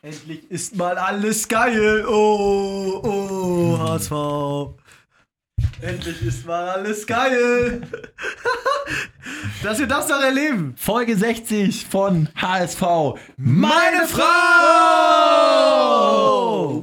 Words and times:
Endlich 0.00 0.48
ist 0.48 0.76
mal 0.76 0.96
alles 0.96 1.48
geil. 1.48 2.06
Oh, 2.06 3.00
oh, 3.02 3.78
HSV. 3.80 4.12
Endlich 5.80 6.22
ist 6.22 6.46
mal 6.46 6.68
alles 6.68 7.04
geil. 7.04 7.82
Dass 9.64 9.80
wir 9.80 9.88
das 9.88 10.08
noch 10.08 10.20
erleben. 10.20 10.74
Folge 10.76 11.16
60 11.16 11.86
von 11.86 12.28
HSV. 12.36 12.80
Meine 13.36 14.06
Frau! 14.06 14.24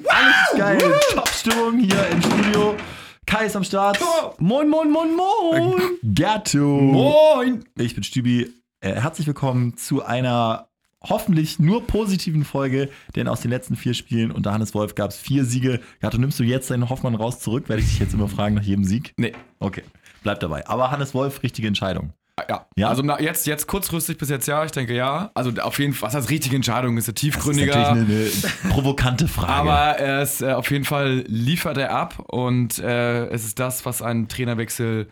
Alles 0.09 0.57
geil. 0.57 0.99
Top-Stimmung 1.13 1.79
hier 1.79 2.07
im 2.09 2.21
Studio. 2.21 2.75
Kai 3.25 3.45
ist 3.45 3.55
am 3.55 3.63
Start. 3.63 3.97
Moin, 4.39 4.67
moin, 4.67 4.91
moin, 4.91 5.15
moin. 5.15 5.81
Gatto. 6.13 6.59
Moin. 6.59 7.63
Ich 7.77 7.95
bin 7.95 8.03
Stübi. 8.03 8.51
Äh, 8.81 8.95
herzlich 8.95 9.25
willkommen 9.25 9.77
zu 9.77 10.03
einer 10.03 10.67
hoffentlich 11.09 11.59
nur 11.59 11.85
positiven 11.85 12.43
Folge, 12.45 12.89
denn 13.15 13.27
aus 13.27 13.41
den 13.41 13.51
letzten 13.51 13.75
vier 13.75 13.93
Spielen 13.93 14.31
unter 14.31 14.51
Hannes 14.53 14.73
Wolf 14.73 14.95
gab 14.95 15.11
es 15.11 15.17
vier 15.17 15.45
Siege. 15.45 15.79
Gatto, 16.01 16.17
nimmst 16.17 16.39
du 16.39 16.43
jetzt 16.43 16.69
deinen 16.71 16.89
Hoffmann 16.89 17.15
raus 17.15 17.39
zurück? 17.39 17.69
Werde 17.69 17.81
ich 17.81 17.89
dich 17.89 17.99
jetzt 17.99 18.13
immer 18.13 18.27
fragen 18.27 18.55
nach 18.55 18.63
jedem 18.63 18.83
Sieg? 18.83 19.13
Nee. 19.17 19.33
Okay, 19.59 19.83
bleib 20.23 20.39
dabei. 20.39 20.67
Aber 20.67 20.91
Hannes 20.91 21.13
Wolf, 21.13 21.43
richtige 21.43 21.67
Entscheidung. 21.67 22.13
Ja. 22.49 22.65
Ja? 22.75 22.89
Also 22.89 23.01
jetzt, 23.19 23.47
jetzt 23.47 23.65
kurzfristig 23.65 24.17
bis 24.17 24.29
jetzt 24.29 24.45
ja, 24.47 24.65
ich 24.65 24.71
denke 24.71 24.93
ja. 24.93 25.31
Also 25.35 25.51
auf 25.61 25.79
jeden 25.79 25.93
Fall, 25.93 26.07
was 26.07 26.15
heißt 26.15 26.29
richtige 26.29 26.55
Entscheidung, 26.57 26.97
ist 26.97 27.07
eine 27.07 27.13
Das 27.13 27.23
ist 27.23 27.33
tiefgründiger. 27.33 27.75
natürlich 27.93 28.09
eine, 28.09 28.63
eine 28.65 28.73
provokante 28.73 29.27
Frage. 29.29 29.53
aber 29.53 29.97
er 29.99 30.21
ist, 30.21 30.41
äh, 30.41 30.51
auf 30.51 30.69
jeden 30.69 30.83
Fall 30.83 31.23
liefert 31.27 31.77
er 31.77 31.91
ab 31.91 32.19
und 32.27 32.77
äh, 32.79 33.27
es 33.27 33.45
ist 33.45 33.59
das, 33.59 33.85
was 33.85 34.01
ein 34.01 34.27
Trainerwechsel 34.27 35.07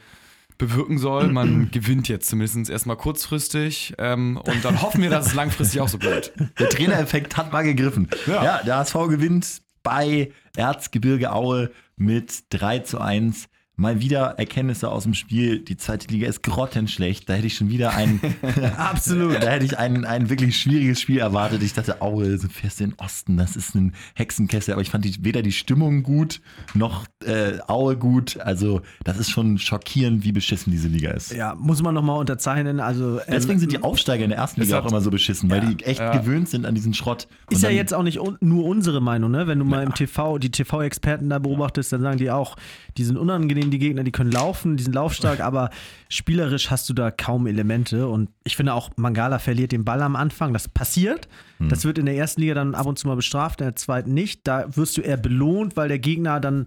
bewirken 0.58 0.98
soll. 0.98 1.28
Man 1.28 1.70
gewinnt 1.72 2.08
jetzt 2.08 2.30
zumindest 2.30 2.70
erstmal 2.70 2.98
kurzfristig 2.98 3.94
ähm, 3.98 4.38
und 4.38 4.64
dann 4.66 4.82
hoffen 4.82 5.02
wir, 5.02 5.10
dass 5.10 5.28
es 5.28 5.34
langfristig 5.34 5.82
auch 5.82 5.88
so 5.90 5.98
bleibt. 5.98 6.34
Der 6.60 6.70
Trainereffekt 6.70 7.38
hat 7.38 7.52
mal 7.52 7.64
gegriffen. 7.64 8.10
Ja. 8.28 8.44
Ja. 8.44 8.64
der 8.64 8.78
HSV 8.78 8.94
gewinnt 9.10 9.62
bei 9.84 10.32
Erzgebirge 10.56 11.32
Aue 11.32 11.72
mit 11.96 12.46
3 12.50 12.80
zu 12.80 13.00
1. 13.00 13.50
Mal 13.76 14.02
wieder 14.02 14.36
Erkenntnisse 14.38 14.90
aus 14.92 15.02
dem 15.04 15.16
Spiel. 15.16 15.58
Die 15.60 15.78
zweite 15.78 16.08
Liga 16.10 16.28
ist 16.28 16.44
grottenschlecht. 16.44 17.28
Da 17.28 17.34
hätte 17.34 17.48
ich 17.48 17.56
schon 17.56 17.70
wieder 17.70 17.96
ein, 17.96 18.20
Absolut. 18.78 19.42
da 19.42 19.48
hätte 19.50 19.66
ich 19.66 19.78
ein, 19.80 20.06
ein 20.06 20.30
wirklich 20.30 20.58
schwieriges 20.60 21.02
Spiel 21.02 21.18
erwartet. 21.18 21.64
Ich 21.64 21.74
dachte, 21.74 22.00
Aue, 22.02 22.38
so 22.38 22.48
fährst 22.48 22.80
du 22.80 22.84
in 22.84 22.90
den 22.92 23.00
Osten, 23.00 23.36
das 23.38 23.56
ist 23.56 23.74
ein 23.74 23.94
Hexenkessel. 24.14 24.74
Aber 24.74 24.82
ich 24.84 24.92
fand 24.92 25.06
die, 25.06 25.16
weder 25.24 25.42
die 25.42 25.52
Stimmung 25.52 26.04
gut, 26.04 26.40
noch 26.76 27.06
äh, 27.26 27.54
Aue 27.68 27.98
gut. 27.98 28.40
Also, 28.40 28.82
das 29.04 29.18
ist 29.18 29.32
schon 29.32 29.58
schockierend, 29.58 30.24
wie 30.24 30.32
beschissen 30.32 30.72
diese 30.72 30.88
Liga 30.88 31.10
ist. 31.12 31.34
Ja, 31.34 31.56
muss 31.56 31.82
man 31.82 31.96
nochmal 31.96 32.20
unterzeichnen. 32.20 32.80
Also, 32.80 33.18
ähm, 33.22 33.26
Deswegen 33.32 33.58
sind 33.60 33.72
die 33.72 33.82
Aufsteiger 33.82 34.24
in 34.24 34.30
der 34.30 34.38
ersten 34.40 34.62
Liga 34.62 34.78
hat- 34.78 34.84
auch 34.86 34.90
immer 34.90 35.02
so 35.02 35.10
beschissen, 35.10 35.50
weil 35.50 35.64
Ja. 35.64 35.74
die 35.74 35.84
echt 35.86 36.00
Ja. 36.00 36.16
gewöhnt 36.16 36.48
sind 36.48 36.68
an 36.68 36.76
diesen 36.76 36.94
Schrott. 36.94 37.28
Und 37.48 37.56
Ist 37.56 37.64
ja 37.64 37.70
dann- 37.70 37.76
jetzt 37.78 37.94
auch 37.94 38.04
nicht 38.04 38.20
un 38.20 38.38
nur 38.40 38.66
unsere 38.66 39.02
Meinung, 39.02 39.32
ne? 39.32 39.48
Wenn 39.48 39.58
du 39.58 39.66
mal 39.66 39.82
im 39.84 39.96
TV 39.96 40.38
die 40.38 40.52
TV-Experten 40.52 41.30
da 41.30 41.40
beobachtest, 41.40 41.92
dann 41.92 42.02
sagen 42.02 42.18
die 42.20 42.30
auch, 42.30 42.56
die 42.98 43.04
sind 43.04 43.18
unangenehm, 43.18 43.63
die 43.72 43.80
Gegner, 43.80 44.04
die 44.04 44.12
können 44.12 44.32
laufen, 44.32 44.78
die 44.78 44.84
sind 44.84 44.94
laufstark, 44.94 45.40
aber 45.42 45.70
spielerisch 46.10 46.72
hast 46.72 46.90
du 46.90 46.94
da 46.94 47.12
kaum 47.12 47.48
Elemente. 47.48 48.08
Und 48.08 48.30
ich 48.44 48.56
finde 48.56 48.74
auch, 48.74 48.92
Mangala 48.96 49.40
verliert 49.40 49.72
den 49.72 49.86
Ball 49.86 50.02
am 50.02 50.16
Anfang. 50.16 50.54
Das 50.54 50.68
passiert. 50.68 51.28
Das 51.70 51.86
wird 51.86 51.98
in 51.98 52.06
der 52.06 52.16
ersten 52.16 52.42
Liga 52.42 52.56
dann 52.56 52.76
ab 52.76 52.86
und 52.86 53.00
zu 53.00 53.08
mal 53.08 53.16
bestraft, 53.16 53.62
in 53.62 53.68
der 53.68 53.76
zweiten 53.76 54.14
nicht. 54.14 54.42
Da 54.48 54.76
wirst 54.76 54.98
du 54.98 55.02
eher 55.02 55.18
belohnt, 55.18 55.78
weil 55.78 55.88
der 55.88 56.00
Gegner 56.00 56.40
dann. 56.40 56.66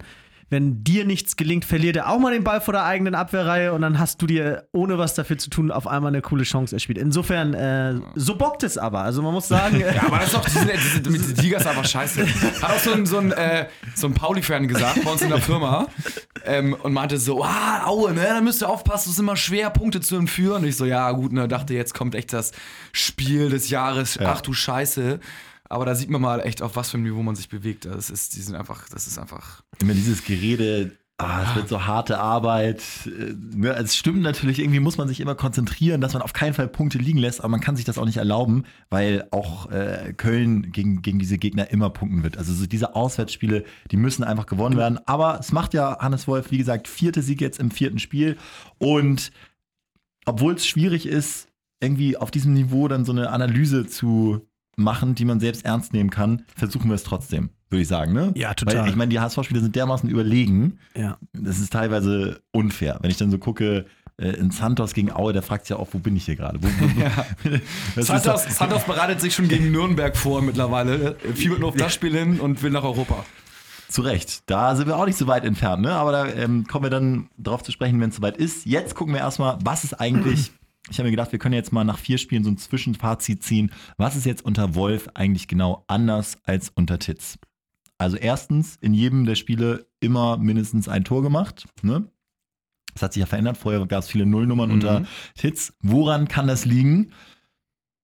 Wenn 0.49 0.83
dir 0.83 1.03
nichts 1.03 1.35
gelingt, 1.35 1.65
verliert 1.65 1.97
er 1.97 2.09
auch 2.09 2.19
mal 2.19 2.31
den 2.31 2.43
Ball 2.45 2.61
vor 2.61 2.73
der 2.73 2.85
eigenen 2.85 3.15
Abwehrreihe 3.15 3.73
und 3.73 3.81
dann 3.81 3.99
hast 3.99 4.21
du 4.21 4.27
dir, 4.27 4.67
ohne 4.71 4.97
was 4.97 5.13
dafür 5.13 5.37
zu 5.37 5.49
tun, 5.49 5.71
auf 5.71 5.87
einmal 5.87 6.09
eine 6.09 6.21
coole 6.21 6.43
Chance 6.43 6.75
erspielt. 6.75 6.97
Insofern, 6.97 7.53
äh, 7.53 7.95
so 8.15 8.35
bockt 8.35 8.63
es 8.63 8.77
aber. 8.77 9.01
Also 9.01 9.21
man 9.21 9.33
muss 9.33 9.47
sagen, 9.47 9.79
Ja, 9.95 10.03
aber 10.05 10.19
das 10.19 10.27
ist 10.27 10.35
doch, 10.35 10.45
diese, 10.45 10.65
diese, 10.65 11.09
mit 11.09 11.37
der 11.37 11.43
Liga 11.43 11.57
ist 11.57 11.67
einfach 11.67 11.85
scheiße. 11.85 12.25
Hat 12.61 12.71
auch 12.71 12.79
so 12.79 12.93
ein, 12.93 13.05
so 13.05 13.17
ein, 13.17 13.31
äh, 13.33 13.67
so 13.93 14.07
ein 14.07 14.13
Pauli-Fan 14.13 14.67
gesagt 14.67 15.03
bei 15.03 15.11
uns 15.11 15.21
in 15.21 15.29
der 15.29 15.41
Firma 15.41 15.87
ähm, 16.45 16.75
und 16.81 16.93
meinte 16.93 17.17
so, 17.17 17.43
ah, 17.43 17.85
Aue, 17.85 18.13
ne, 18.13 18.23
da 18.23 18.41
müsst 18.41 18.61
ihr 18.61 18.69
aufpassen, 18.69 19.09
es 19.09 19.15
ist 19.15 19.19
immer 19.19 19.35
schwer, 19.35 19.69
Punkte 19.69 19.99
zu 19.99 20.15
entführen. 20.15 20.63
Und 20.63 20.69
ich 20.69 20.77
so, 20.77 20.85
ja 20.85 21.11
gut, 21.11 21.33
ne, 21.33 21.47
dachte, 21.47 21.73
jetzt 21.73 21.93
kommt 21.93 22.15
echt 22.15 22.31
das 22.31 22.53
Spiel 22.93 23.49
des 23.49 23.69
Jahres, 23.69 24.17
ach 24.23 24.41
du 24.41 24.53
Scheiße. 24.53 25.19
Aber 25.69 25.85
da 25.85 25.95
sieht 25.95 26.09
man 26.09 26.21
mal 26.21 26.39
echt, 26.39 26.61
auf 26.61 26.75
was 26.75 26.91
für 26.91 26.97
einem 26.97 27.03
Niveau 27.03 27.23
man 27.23 27.35
sich 27.35 27.49
bewegt. 27.49 27.85
Das 27.85 28.09
ist, 28.09 28.35
die 28.35 28.41
sind 28.41 28.55
einfach, 28.55 28.87
das 28.89 29.07
ist 29.07 29.17
einfach. 29.17 29.63
immer 29.81 29.93
dieses 29.93 30.23
Gerede, 30.23 30.97
ah, 31.17 31.43
es 31.43 31.55
wird 31.55 31.67
so 31.67 31.85
harte 31.85 32.19
Arbeit. 32.19 32.81
äh, 33.05 33.33
Ne, 33.33 33.73
es 33.75 33.95
stimmt 33.95 34.21
natürlich, 34.21 34.59
irgendwie 34.59 34.79
muss 34.79 34.97
man 34.97 35.07
sich 35.07 35.19
immer 35.19 35.35
konzentrieren, 35.35 35.99
dass 36.01 36.13
man 36.13 36.21
auf 36.21 36.33
keinen 36.33 36.53
Fall 36.53 36.67
Punkte 36.67 36.97
liegen 36.97 37.17
lässt, 37.17 37.39
aber 37.39 37.49
man 37.49 37.59
kann 37.59 37.75
sich 37.75 37.85
das 37.85 37.97
auch 37.97 38.05
nicht 38.05 38.17
erlauben, 38.17 38.65
weil 38.89 39.27
auch 39.31 39.69
äh, 39.71 40.13
Köln 40.15 40.71
gegen, 40.71 41.01
gegen 41.01 41.19
diese 41.19 41.37
Gegner 41.37 41.71
immer 41.71 41.89
punkten 41.89 42.23
wird. 42.23 42.37
Also 42.37 42.53
so 42.53 42.65
diese 42.67 42.95
Auswärtsspiele, 42.95 43.63
die 43.91 43.97
müssen 43.97 44.23
einfach 44.23 44.45
gewonnen 44.45 44.77
werden. 44.77 44.99
Aber 45.05 45.39
es 45.39 45.51
macht 45.51 45.73
ja 45.73 45.97
Hannes 45.99 46.27
Wolf, 46.27 46.51
wie 46.51 46.57
gesagt, 46.57 46.87
vierte 46.87 47.21
Sieg 47.21 47.41
jetzt 47.41 47.59
im 47.59 47.71
vierten 47.71 47.99
Spiel. 47.99 48.37
Und 48.77 49.31
obwohl 50.25 50.53
es 50.55 50.67
schwierig 50.67 51.07
ist, 51.07 51.47
irgendwie 51.79 52.17
auf 52.17 52.31
diesem 52.31 52.53
Niveau 52.53 52.87
dann 52.87 53.05
so 53.05 53.11
eine 53.11 53.29
Analyse 53.29 53.87
zu 53.87 54.47
machen, 54.77 55.15
die 55.15 55.25
man 55.25 55.39
selbst 55.39 55.65
ernst 55.65 55.91
nehmen 55.91 56.09
kann, 56.09 56.43
versuchen 56.55 56.89
wir 56.89 56.95
es 56.95 57.03
trotzdem, 57.03 57.49
würde 57.69 57.81
ich 57.81 57.87
sagen. 57.87 58.13
Ne? 58.13 58.31
Ja, 58.35 58.53
total. 58.53 58.83
Weil 58.83 58.89
ich 58.89 58.95
meine, 58.95 59.09
die 59.09 59.19
HSV-Spieler 59.19 59.59
sind 59.59 59.75
dermaßen 59.75 60.09
überlegen, 60.09 60.79
ja. 60.95 61.17
das 61.33 61.59
ist 61.59 61.73
teilweise 61.73 62.41
unfair. 62.51 62.99
Wenn 63.01 63.11
ich 63.11 63.17
dann 63.17 63.31
so 63.31 63.39
gucke, 63.39 63.85
äh, 64.17 64.29
in 64.29 64.51
Santos 64.51 64.93
gegen 64.93 65.11
Aue, 65.11 65.33
der 65.33 65.41
fragt 65.41 65.65
sich 65.65 65.71
ja 65.71 65.77
auch, 65.77 65.89
wo 65.91 65.99
bin 65.99 66.15
ich 66.15 66.25
hier 66.25 66.35
gerade? 66.35 66.59
Ist 67.95 68.07
Santos, 68.07 68.45
Santos 68.57 68.83
bereitet 68.83 69.19
sich 69.19 69.33
schon 69.33 69.47
gegen 69.47 69.71
Nürnberg 69.71 70.15
vor 70.15 70.41
mittlerweile. 70.41 71.15
Fiebert 71.35 71.59
nur 71.59 71.69
auf 71.69 71.75
das 71.75 71.93
Spiel 71.93 72.15
hin 72.15 72.39
und 72.39 72.61
will 72.61 72.71
nach 72.71 72.83
Europa. 72.83 73.25
Zu 73.89 74.01
Recht. 74.01 74.43
Da 74.47 74.75
sind 74.75 74.87
wir 74.87 74.97
auch 74.97 75.05
nicht 75.05 75.17
so 75.17 75.27
weit 75.27 75.45
entfernt, 75.45 75.81
ne? 75.81 75.93
Aber 75.93 76.11
da 76.11 76.27
ähm, 76.27 76.67
kommen 76.67 76.85
wir 76.85 76.89
dann 76.89 77.29
drauf 77.37 77.63
zu 77.63 77.71
sprechen, 77.71 78.01
wenn 78.01 78.09
es 78.09 78.17
soweit 78.17 78.35
ist. 78.35 78.65
Jetzt 78.65 78.95
gucken 78.95 79.13
wir 79.13 79.21
erstmal, 79.21 79.57
was 79.63 79.85
ist 79.85 79.93
eigentlich. 79.93 80.51
Ich 80.89 80.97
habe 80.99 81.07
mir 81.07 81.11
gedacht, 81.11 81.31
wir 81.31 81.39
können 81.39 81.53
jetzt 81.53 81.73
mal 81.73 81.83
nach 81.83 81.97
vier 81.99 82.17
Spielen 82.17 82.43
so 82.43 82.49
ein 82.49 82.57
Zwischenfazit 82.57 83.43
ziehen. 83.43 83.71
Was 83.97 84.15
ist 84.15 84.25
jetzt 84.25 84.45
unter 84.45 84.75
Wolf 84.75 85.09
eigentlich 85.13 85.47
genau 85.47 85.83
anders 85.87 86.37
als 86.43 86.69
unter 86.69 86.97
Titz? 86.99 87.37
Also 87.97 88.15
erstens, 88.15 88.75
in 88.77 88.93
jedem 88.93 89.25
der 89.25 89.35
Spiele 89.35 89.87
immer 89.99 90.37
mindestens 90.37 90.87
ein 90.87 91.03
Tor 91.03 91.23
gemacht. 91.23 91.65
Ne? 91.81 92.09
Das 92.93 93.01
hat 93.01 93.13
sich 93.13 93.21
ja 93.21 93.25
verändert. 93.27 93.57
Vorher 93.57 93.85
gab 93.85 94.03
es 94.03 94.09
viele 94.09 94.25
Nullnummern 94.25 94.69
Mhm. 94.69 94.75
unter 94.75 95.05
Titz. 95.35 95.73
Woran 95.81 96.27
kann 96.27 96.47
das 96.47 96.63
liegen? 96.65 97.11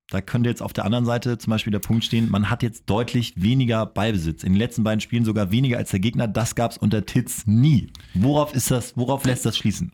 Da 0.10 0.22
könnte 0.22 0.50
jetzt 0.50 0.62
auf 0.62 0.74
der 0.74 0.86
anderen 0.86 1.06
Seite 1.06 1.38
zum 1.38 1.52
Beispiel 1.52 1.72
der 1.72 1.80
Punkt 1.80 2.04
stehen, 2.04 2.30
man 2.30 2.50
hat 2.50 2.62
jetzt 2.62 2.88
deutlich 2.90 3.34
weniger 3.42 3.86
Ballbesitz. 3.86 4.44
In 4.44 4.54
den 4.54 4.60
letzten 4.60 4.84
beiden 4.84 5.00
Spielen 5.00 5.26
sogar 5.26 5.52
weniger 5.52 5.78
als 5.78 5.92
der 5.92 6.00
Gegner. 6.02 6.28
Das 6.28 6.56
gab 6.56 6.72
es 6.72 6.78
unter 6.78 7.06
Titz 7.06 7.48
nie. 7.48 7.92
Worauf 8.14 8.54
ist 8.54 8.70
das, 8.70 8.98
worauf 8.98 9.24
lässt 9.26 9.46
das 9.46 9.58
schließen? 9.58 9.94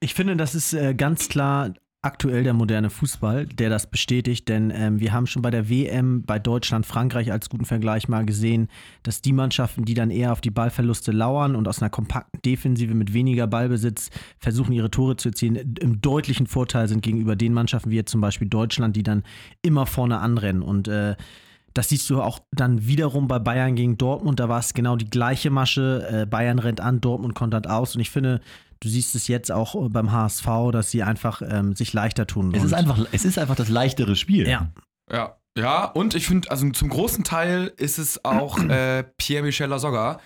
Ich 0.00 0.14
finde, 0.14 0.36
das 0.36 0.54
ist 0.54 0.74
äh, 0.74 0.94
ganz 0.94 1.28
klar 1.28 1.72
aktuell 2.02 2.42
der 2.42 2.52
moderne 2.52 2.90
Fußball, 2.90 3.46
der 3.46 3.70
das 3.70 3.86
bestätigt, 3.86 4.48
denn 4.48 4.72
ähm, 4.74 4.98
wir 4.98 5.12
haben 5.12 5.28
schon 5.28 5.40
bei 5.40 5.50
der 5.50 5.70
WM 5.70 6.24
bei 6.24 6.40
Deutschland, 6.40 6.84
Frankreich 6.84 7.30
als 7.30 7.48
guten 7.48 7.64
Vergleich 7.64 8.08
mal 8.08 8.26
gesehen, 8.26 8.68
dass 9.04 9.22
die 9.22 9.32
Mannschaften, 9.32 9.84
die 9.84 9.94
dann 9.94 10.10
eher 10.10 10.32
auf 10.32 10.40
die 10.40 10.50
Ballverluste 10.50 11.12
lauern 11.12 11.54
und 11.54 11.68
aus 11.68 11.80
einer 11.80 11.90
kompakten 11.90 12.42
Defensive 12.42 12.92
mit 12.94 13.14
weniger 13.14 13.46
Ballbesitz 13.46 14.10
versuchen, 14.38 14.72
ihre 14.72 14.90
Tore 14.90 15.16
zu 15.16 15.28
erzielen, 15.28 15.76
im 15.80 16.00
deutlichen 16.00 16.48
Vorteil 16.48 16.88
sind 16.88 17.02
gegenüber 17.02 17.36
den 17.36 17.54
Mannschaften 17.54 17.90
wie 17.90 17.96
jetzt 17.96 18.10
zum 18.10 18.20
Beispiel 18.20 18.48
Deutschland, 18.48 18.96
die 18.96 19.04
dann 19.04 19.22
immer 19.62 19.86
vorne 19.86 20.18
anrennen 20.18 20.62
und 20.62 20.88
äh, 20.88 21.14
das 21.74 21.88
siehst 21.88 22.10
du 22.10 22.20
auch 22.20 22.40
dann 22.50 22.86
wiederum 22.86 23.28
bei 23.28 23.38
Bayern 23.38 23.76
gegen 23.76 23.96
Dortmund. 23.96 24.40
Da 24.40 24.48
war 24.50 24.58
es 24.58 24.74
genau 24.74 24.96
die 24.96 25.08
gleiche 25.08 25.50
Masche. 25.50 26.06
Äh, 26.10 26.26
Bayern 26.26 26.58
rennt 26.58 26.82
an, 26.82 27.00
Dortmund 27.00 27.34
kontert 27.34 27.66
aus. 27.66 27.94
Und 27.94 28.02
ich 28.02 28.10
finde, 28.10 28.42
du 28.82 28.88
siehst 28.88 29.14
es 29.14 29.28
jetzt 29.28 29.52
auch 29.52 29.74
beim 29.90 30.10
HSV, 30.12 30.46
dass 30.72 30.90
sie 30.90 31.02
einfach 31.02 31.40
ähm, 31.48 31.74
sich 31.76 31.92
leichter 31.92 32.26
tun. 32.26 32.52
Es 32.54 32.64
ist, 32.64 32.72
einfach, 32.74 32.98
es 33.12 33.24
ist 33.24 33.38
einfach 33.38 33.54
das 33.56 33.68
leichtere 33.68 34.16
Spiel. 34.16 34.48
Ja. 34.48 34.70
Ja. 35.10 35.36
Ja, 35.56 35.84
und 35.84 36.14
ich 36.14 36.26
finde, 36.26 36.50
also 36.50 36.66
zum 36.70 36.88
großen 36.88 37.24
Teil 37.24 37.74
ist 37.76 37.98
es 37.98 38.24
auch 38.24 38.58
äh, 38.68 39.04
Pierre-Michel 39.18 39.66
Lasogga, 39.68 40.18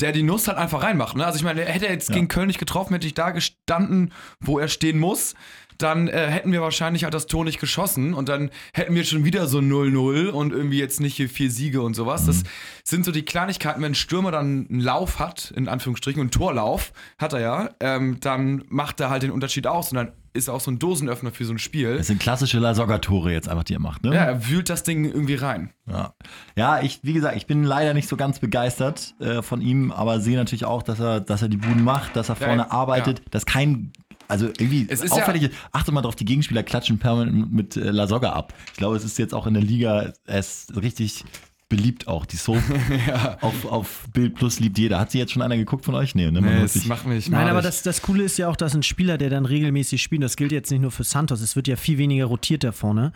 der 0.00 0.12
die 0.12 0.22
Nuss 0.22 0.48
halt 0.48 0.58
einfach 0.58 0.82
reinmacht. 0.82 1.16
Ne? 1.16 1.24
Also 1.24 1.38
ich 1.38 1.44
meine, 1.44 1.62
hätte 1.62 1.86
er 1.86 1.94
jetzt 1.94 2.10
Ja. 2.10 2.16
gegen 2.16 2.28
Köln 2.28 2.48
nicht 2.48 2.58
getroffen, 2.58 2.92
hätte 2.92 3.06
ich 3.06 3.14
da 3.14 3.30
gestanden, 3.30 4.12
wo 4.38 4.58
er 4.58 4.68
stehen 4.68 4.98
muss, 4.98 5.34
dann 5.78 6.08
äh, 6.08 6.28
hätten 6.28 6.52
wir 6.52 6.60
wahrscheinlich 6.60 7.04
halt 7.04 7.14
das 7.14 7.26
Tor 7.26 7.44
nicht 7.44 7.60
geschossen 7.60 8.14
und 8.14 8.28
dann 8.28 8.50
hätten 8.72 8.94
wir 8.94 9.04
schon 9.04 9.24
wieder 9.24 9.46
so 9.46 9.58
0-0 9.58 10.28
und 10.28 10.52
irgendwie 10.52 10.78
jetzt 10.78 11.00
nicht 11.00 11.16
hier 11.16 11.28
vier 11.28 11.50
Siege 11.50 11.82
und 11.82 11.94
sowas. 11.94 12.26
Das 12.26 12.42
sind 12.84 13.04
so 13.04 13.12
die 13.12 13.24
Kleinigkeiten, 13.24 13.82
wenn 13.82 13.92
ein 13.92 13.96
Stürmer 13.96 14.30
dann 14.30 14.66
einen 14.70 14.80
Lauf 14.80 15.18
hat, 15.18 15.52
in 15.56 15.68
Anführungsstrichen, 15.68 16.20
und 16.20 16.26
einen 16.26 16.30
Torlauf 16.30 16.92
hat 17.18 17.32
er 17.32 17.40
ja, 17.40 17.70
ähm, 17.80 18.18
dann 18.20 18.64
macht 18.68 19.00
er 19.00 19.10
halt 19.10 19.22
den 19.22 19.30
Unterschied 19.30 19.66
aus 19.66 19.90
und 19.90 19.96
dann 19.96 20.12
ist 20.36 20.48
er 20.48 20.54
auch 20.54 20.60
so 20.60 20.70
ein 20.70 20.78
Dosenöffner 20.78 21.32
für 21.32 21.44
so 21.44 21.52
ein 21.52 21.58
Spiel. 21.58 21.96
Das 21.96 22.06
sind 22.06 22.20
klassische 22.20 22.58
Lasogga-Tore 22.58 23.32
jetzt 23.32 23.48
einfach, 23.48 23.64
die 23.64 23.74
er 23.74 23.80
macht. 23.80 24.04
Ne? 24.04 24.14
Ja, 24.14 24.24
er 24.24 24.48
wühlt 24.48 24.68
das 24.68 24.82
Ding 24.82 25.04
irgendwie 25.04 25.34
rein. 25.34 25.70
Ja, 25.88 26.14
ja 26.56 26.80
ich, 26.82 27.00
wie 27.02 27.14
gesagt, 27.14 27.36
ich 27.36 27.46
bin 27.46 27.64
leider 27.64 27.94
nicht 27.94 28.08
so 28.08 28.16
ganz 28.16 28.38
begeistert 28.38 29.14
äh, 29.18 29.42
von 29.42 29.60
ihm, 29.60 29.90
aber 29.90 30.20
sehe 30.20 30.36
natürlich 30.36 30.64
auch, 30.64 30.82
dass 30.82 31.00
er, 31.00 31.20
dass 31.20 31.42
er 31.42 31.48
die 31.48 31.56
Buden 31.56 31.82
macht, 31.82 32.14
dass 32.16 32.28
er 32.28 32.36
Ja, 32.38 32.46
vorne 32.46 32.62
ja. 32.62 32.70
arbeitet, 32.70 33.22
dass 33.30 33.46
kein, 33.46 33.92
also 34.28 34.46
irgendwie 34.46 34.86
Es 34.88 35.00
ist 35.02 35.12
auffällig 35.12 35.42
ist, 35.44 35.52
achte 35.72 35.92
mal 35.92 36.02
drauf, 36.02 36.16
die 36.16 36.24
Gegenspieler 36.24 36.62
klatschen 36.62 36.98
permanent 36.98 37.52
mit 37.52 37.76
äh, 37.76 37.90
Lasogga 37.90 38.32
ab. 38.32 38.54
Ich 38.72 38.78
glaube, 38.78 38.96
es 38.96 39.04
ist 39.04 39.18
jetzt 39.18 39.34
auch 39.34 39.46
in 39.46 39.54
der 39.54 39.62
Liga, 39.62 40.12
er 40.26 40.38
ist 40.38 40.76
richtig 40.80 41.24
beliebt 41.68 42.06
auch. 42.06 42.26
Die 42.26 42.36
Soap 42.36 42.62
ja. 43.08 43.38
auf, 43.40 43.64
auf 43.64 44.04
Bild 44.12 44.36
Plus 44.36 44.60
liebt 44.60 44.78
jeder. 44.78 45.00
Hat 45.00 45.10
sie 45.10 45.18
jetzt 45.18 45.32
schon 45.32 45.42
einer 45.42 45.56
geguckt 45.56 45.84
von 45.84 45.96
euch? 45.96 46.14
Nee, 46.14 46.30
ne? 46.30 46.40
Man 46.40 46.54
Nee, 46.54 46.60
muss 46.60 46.74
das 46.74 46.82
sich- 46.82 46.88
macht 46.88 47.06
mich 47.06 47.28
Nein, 47.28 47.48
aber 47.48 47.60
das, 47.60 47.82
das 47.82 48.02
Coole 48.02 48.22
ist 48.22 48.38
ja 48.38 48.48
auch, 48.48 48.54
dass 48.54 48.74
ein 48.76 48.84
Spieler, 48.84 49.18
der 49.18 49.30
dann 49.30 49.46
regelmäßig 49.46 50.00
spielt, 50.00 50.22
das 50.22 50.36
gilt 50.36 50.52
jetzt 50.52 50.70
nicht 50.70 50.80
nur 50.80 50.92
für 50.92 51.02
Santos, 51.02 51.40
es 51.40 51.56
wird 51.56 51.66
ja 51.66 51.74
viel 51.74 51.98
weniger 51.98 52.26
rotiert 52.26 52.62
da 52.62 52.70
vorne. 52.70 53.12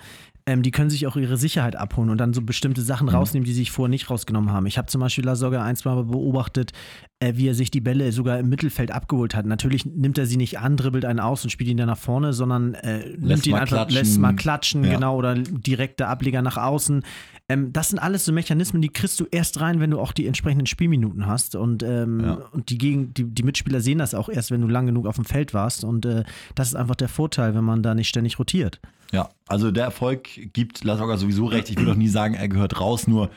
Ähm, 0.47 0.63
die 0.63 0.71
können 0.71 0.91
sich 0.91 1.07
auch 1.07 1.17
ihre 1.17 1.37
Sicherheit 1.37 1.77
abholen 1.77 2.11
und 2.11 2.19
dann 2.19 2.33
so 2.33 2.43
bestimmte 2.43 2.83
Sachen 2.83 3.09
rausnehmen, 3.09 3.45
die 3.45 3.53
sich 3.53 3.71
vorher 3.71 3.91
nicht 3.91 4.09
rausgenommen 4.11 4.53
haben. 4.53 4.67
Ich 4.67 4.79
habe 4.79 4.89
zum 4.89 5.01
Beispiel 5.01 5.25
Lasogga 5.25 5.63
ein, 5.63 5.77
zwei 5.77 5.95
Mal 5.95 6.05
beobachtet, 6.05 6.73
äh, 7.21 7.35
wie 7.37 7.47
er 7.49 7.55
sich 7.55 7.71
die 7.71 7.81
Bälle 7.81 8.11
sogar 8.13 8.39
im 8.39 8.49
Mittelfeld 8.49 8.91
abgeholt 8.91 9.35
hat. 9.35 9.45
Natürlich 9.47 9.85
nimmt 9.85 10.17
er 10.19 10.27
sie 10.27 10.37
nicht 10.39 10.59
an, 10.59 10.77
dribbelt 10.77 11.05
einen 11.05 11.21
aus 11.21 11.45
und 11.45 11.51
spielt 11.51 11.69
ihn 11.71 11.77
dann 11.77 11.89
nach 11.89 11.99
vorne, 11.99 12.33
sondern 12.33 12.75
äh, 12.75 13.05
nimmt 13.19 13.47
ihn 13.47 13.55
einfach, 13.55 13.69
klatschen. 13.69 13.95
lässt 13.99 14.19
mal 14.19 14.35
klatschen, 14.35 14.85
Ja. 14.85 14.95
genau, 14.95 15.17
oder 15.17 15.35
direkter 15.35 16.09
Ableger 16.09 16.43
nach 16.43 16.57
außen. 16.57 17.03
Ähm, 17.50 17.73
das 17.73 17.88
sind 17.91 17.99
alles 17.99 18.25
so 18.25 18.32
Mechanismen, 18.32 18.81
die 18.81 18.88
kriegst 18.91 19.19
du 19.19 19.26
erst 19.31 19.61
rein, 19.61 19.81
wenn 19.81 19.91
du 19.91 19.99
auch 19.99 20.12
die 20.12 20.26
entsprechenden 20.29 20.67
Spielminuten 20.67 21.26
hast. 21.26 21.56
Und, 21.56 21.82
ähm, 21.82 22.20
Ja. 22.20 22.35
und 22.52 22.70
die, 22.70 22.79
Gegen 22.79 23.12
die, 23.12 23.25
die 23.25 23.43
Mitspieler 23.43 23.81
sehen 23.81 23.99
das 23.99 24.14
auch 24.14 24.29
erst, 24.29 24.50
wenn 24.52 24.61
du 24.61 24.69
lang 24.69 24.87
genug 24.87 25.06
auf 25.06 25.17
dem 25.17 25.25
Feld 25.25 25.52
warst. 25.52 25.82
Und 25.82 26.06
äh, 26.06 26.23
das 26.55 26.69
ist 26.69 26.75
einfach 26.76 26.94
der 26.94 27.08
Vorteil, 27.08 27.55
wenn 27.56 27.64
man 27.64 27.82
da 27.82 27.94
nicht 27.94 28.08
ständig 28.08 28.38
rotiert. 28.38 28.81
Ja, 29.12 29.29
also 29.49 29.73
der 29.73 29.85
Erfolg 29.85 30.29
gibt 30.52 30.85
Lasogga 30.85 31.17
sowieso 31.17 31.47
recht. 31.47 31.69
Ich 31.70 31.76
würde 31.76 31.91
auch 31.91 31.97
nie 31.97 32.08
sagen, 32.08 32.35
er 32.35 32.49
gehört 32.49 32.81
raus. 32.81 33.08
Nur 33.08 33.31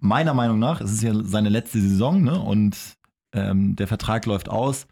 meiner 0.00 0.32
Meinung 0.32 0.58
nach, 0.58 0.80
es 0.80 0.90
ist 0.92 1.02
ja 1.02 1.12
seine 1.22 1.50
letzte 1.50 1.80
Saison 1.80 2.22
ne? 2.22 2.40
und 2.40 2.76
ähm, 3.34 3.76
der 3.76 3.86
Vertrag 3.86 4.24
läuft 4.24 4.48
aus. 4.48 4.86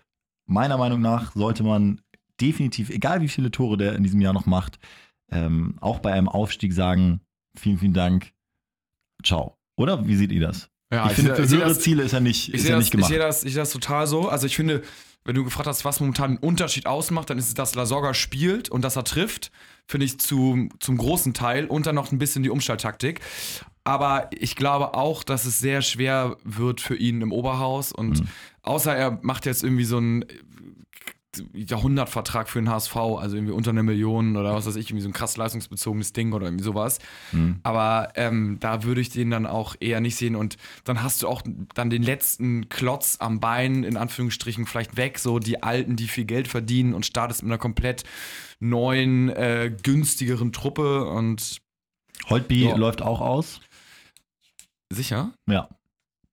Meiner 0.47 0.77
Meinung 0.77 1.01
nach 1.01 1.33
sollte 1.35 1.63
man 1.63 2.03
definitiv, 2.41 2.91
egal 2.91 3.23
wie 3.23 3.29
viele 3.29 3.51
Tore 3.51 3.79
der 3.79 3.95
in 3.97 4.03
diesem 4.03 4.21
Jahr 4.21 4.35
noch 4.35 4.45
macht, 4.47 4.79
ähm, 5.31 5.77
auch 5.81 5.99
bei 6.01 6.13
einem 6.13 6.29
Aufstieg 6.29 6.73
sagen, 6.75 7.21
vielen, 7.57 7.79
vielen 7.79 7.95
Dank, 7.95 8.33
ciao. 9.25 9.57
Oder 9.77 10.07
wie 10.07 10.17
seht 10.17 10.33
ihr 10.33 10.41
das? 10.41 10.69
ja, 10.93 11.07
ich 11.07 11.13
finde, 11.13 11.37
seh- 11.37 11.43
für 11.43 11.49
seh 11.49 11.57
höhere 11.59 11.79
Ziele 11.79 12.03
ist 12.03 12.13
er 12.15 12.21
nicht, 12.21 12.49
Ich 12.49 12.55
ist 12.55 12.65
er 12.65 12.71
das, 12.73 12.79
nicht 12.79 12.87
ich 12.87 12.91
gemacht. 12.93 13.09
sehe 13.11 13.19
das, 13.19 13.45
ich 13.45 13.53
sehe 13.53 13.61
das 13.63 13.71
total 13.73 14.07
so. 14.07 14.29
Also 14.29 14.47
ich 14.47 14.57
finde, 14.57 14.83
wenn 15.25 15.35
du 15.35 15.45
gefragt 15.45 15.67
hast, 15.67 15.85
was 15.85 16.01
momentan 16.01 16.31
einen 16.31 16.39
Unterschied 16.39 16.87
ausmacht, 16.87 17.29
dann 17.29 17.37
ist 17.39 17.49
es, 17.49 17.55
dass 17.55 17.75
Lasogga 17.75 18.15
spielt 18.15 18.71
und 18.71 18.83
dass 18.83 18.97
er 18.97 19.05
trifft, 19.05 19.51
finde 19.87 20.07
ich 20.07 20.19
zu, 20.19 20.69
zum 20.81 20.97
großen 20.97 21.35
Teil 21.35 21.67
und 21.67 21.87
dann 21.87 21.95
noch 21.95 22.11
ein 22.13 22.19
bisschen 22.19 22.43
die 22.43 22.49
Umschalttaktik. 22.51 23.21
Aber 23.85 24.29
ich 24.33 24.57
glaube 24.57 24.95
auch, 24.95 25.23
dass 25.25 25.45
es 25.45 25.59
sehr 25.59 25.83
schwer 25.83 26.37
wird 26.45 26.81
für 26.81 26.97
ihn 26.97 27.21
im 27.21 27.33
Oberhaus 27.33 27.93
und 27.93 28.21
Mhm. 28.21 28.29
außer 28.63 28.95
er 28.95 29.19
macht 29.23 29.45
jetzt 29.47 29.63
irgendwie 29.65 29.85
so 29.85 29.99
einen 29.99 30.25
Jahrhundertvertrag 31.53 32.49
für 32.49 32.59
den 32.61 32.71
HSV, 32.71 32.97
also 32.97 33.37
irgendwie 33.37 33.53
unter 33.53 33.71
einer 33.71 33.83
Million 33.83 34.37
oder 34.37 34.55
was 34.55 34.67
weiß 34.67 34.77
ich, 34.77 34.89
irgendwie 34.89 35.03
so 35.03 35.09
ein 35.09 35.13
krass 35.13 35.37
leistungsbezogenes 35.37 36.13
Ding 36.13 36.33
oder 36.33 36.47
irgendwie 36.47 36.65
sowas. 36.65 36.99
Mhm. 37.33 37.61
Aber 37.63 38.13
ähm, 38.17 38.57
da 38.61 38.83
würde 38.85 39.01
ich 39.01 39.11
den 39.11 39.31
dann 39.31 39.47
auch 39.47 39.77
eher 39.79 40.01
nicht 40.01 40.17
sehen. 40.17 40.37
Und 40.37 40.57
dann 40.85 41.03
hast 41.03 41.23
du 41.23 41.29
auch 41.29 41.43
dann 41.75 41.91
den 41.91 42.03
letzten 42.03 42.69
Klotz 42.69 43.17
am 43.21 43.41
Bein, 43.41 43.85
in 43.85 43.97
Anführungsstrichen, 43.97 44.67
vielleicht 44.67 44.97
weg, 44.97 45.19
so 45.19 45.39
die 45.39 45.63
Alten, 45.63 45.97
die 45.97 46.09
viel 46.09 46.25
Geld 46.25 46.49
verdienen 46.49 46.95
und 46.95 47.05
startest 47.07 47.43
mit 47.43 47.51
einer 47.53 47.59
komplett 47.59 48.05
neuen, 48.61 49.29
äh, 49.29 49.75
günstigeren 49.83 50.53
Truppe 50.53 51.05
und 51.09 51.59
Holtby 52.29 52.65
Ja. 52.69 52.77
läuft 52.77 53.03
auch 53.03 53.21
aus. 53.21 53.61
sicher. 54.91 55.33
Ja. 55.47 55.69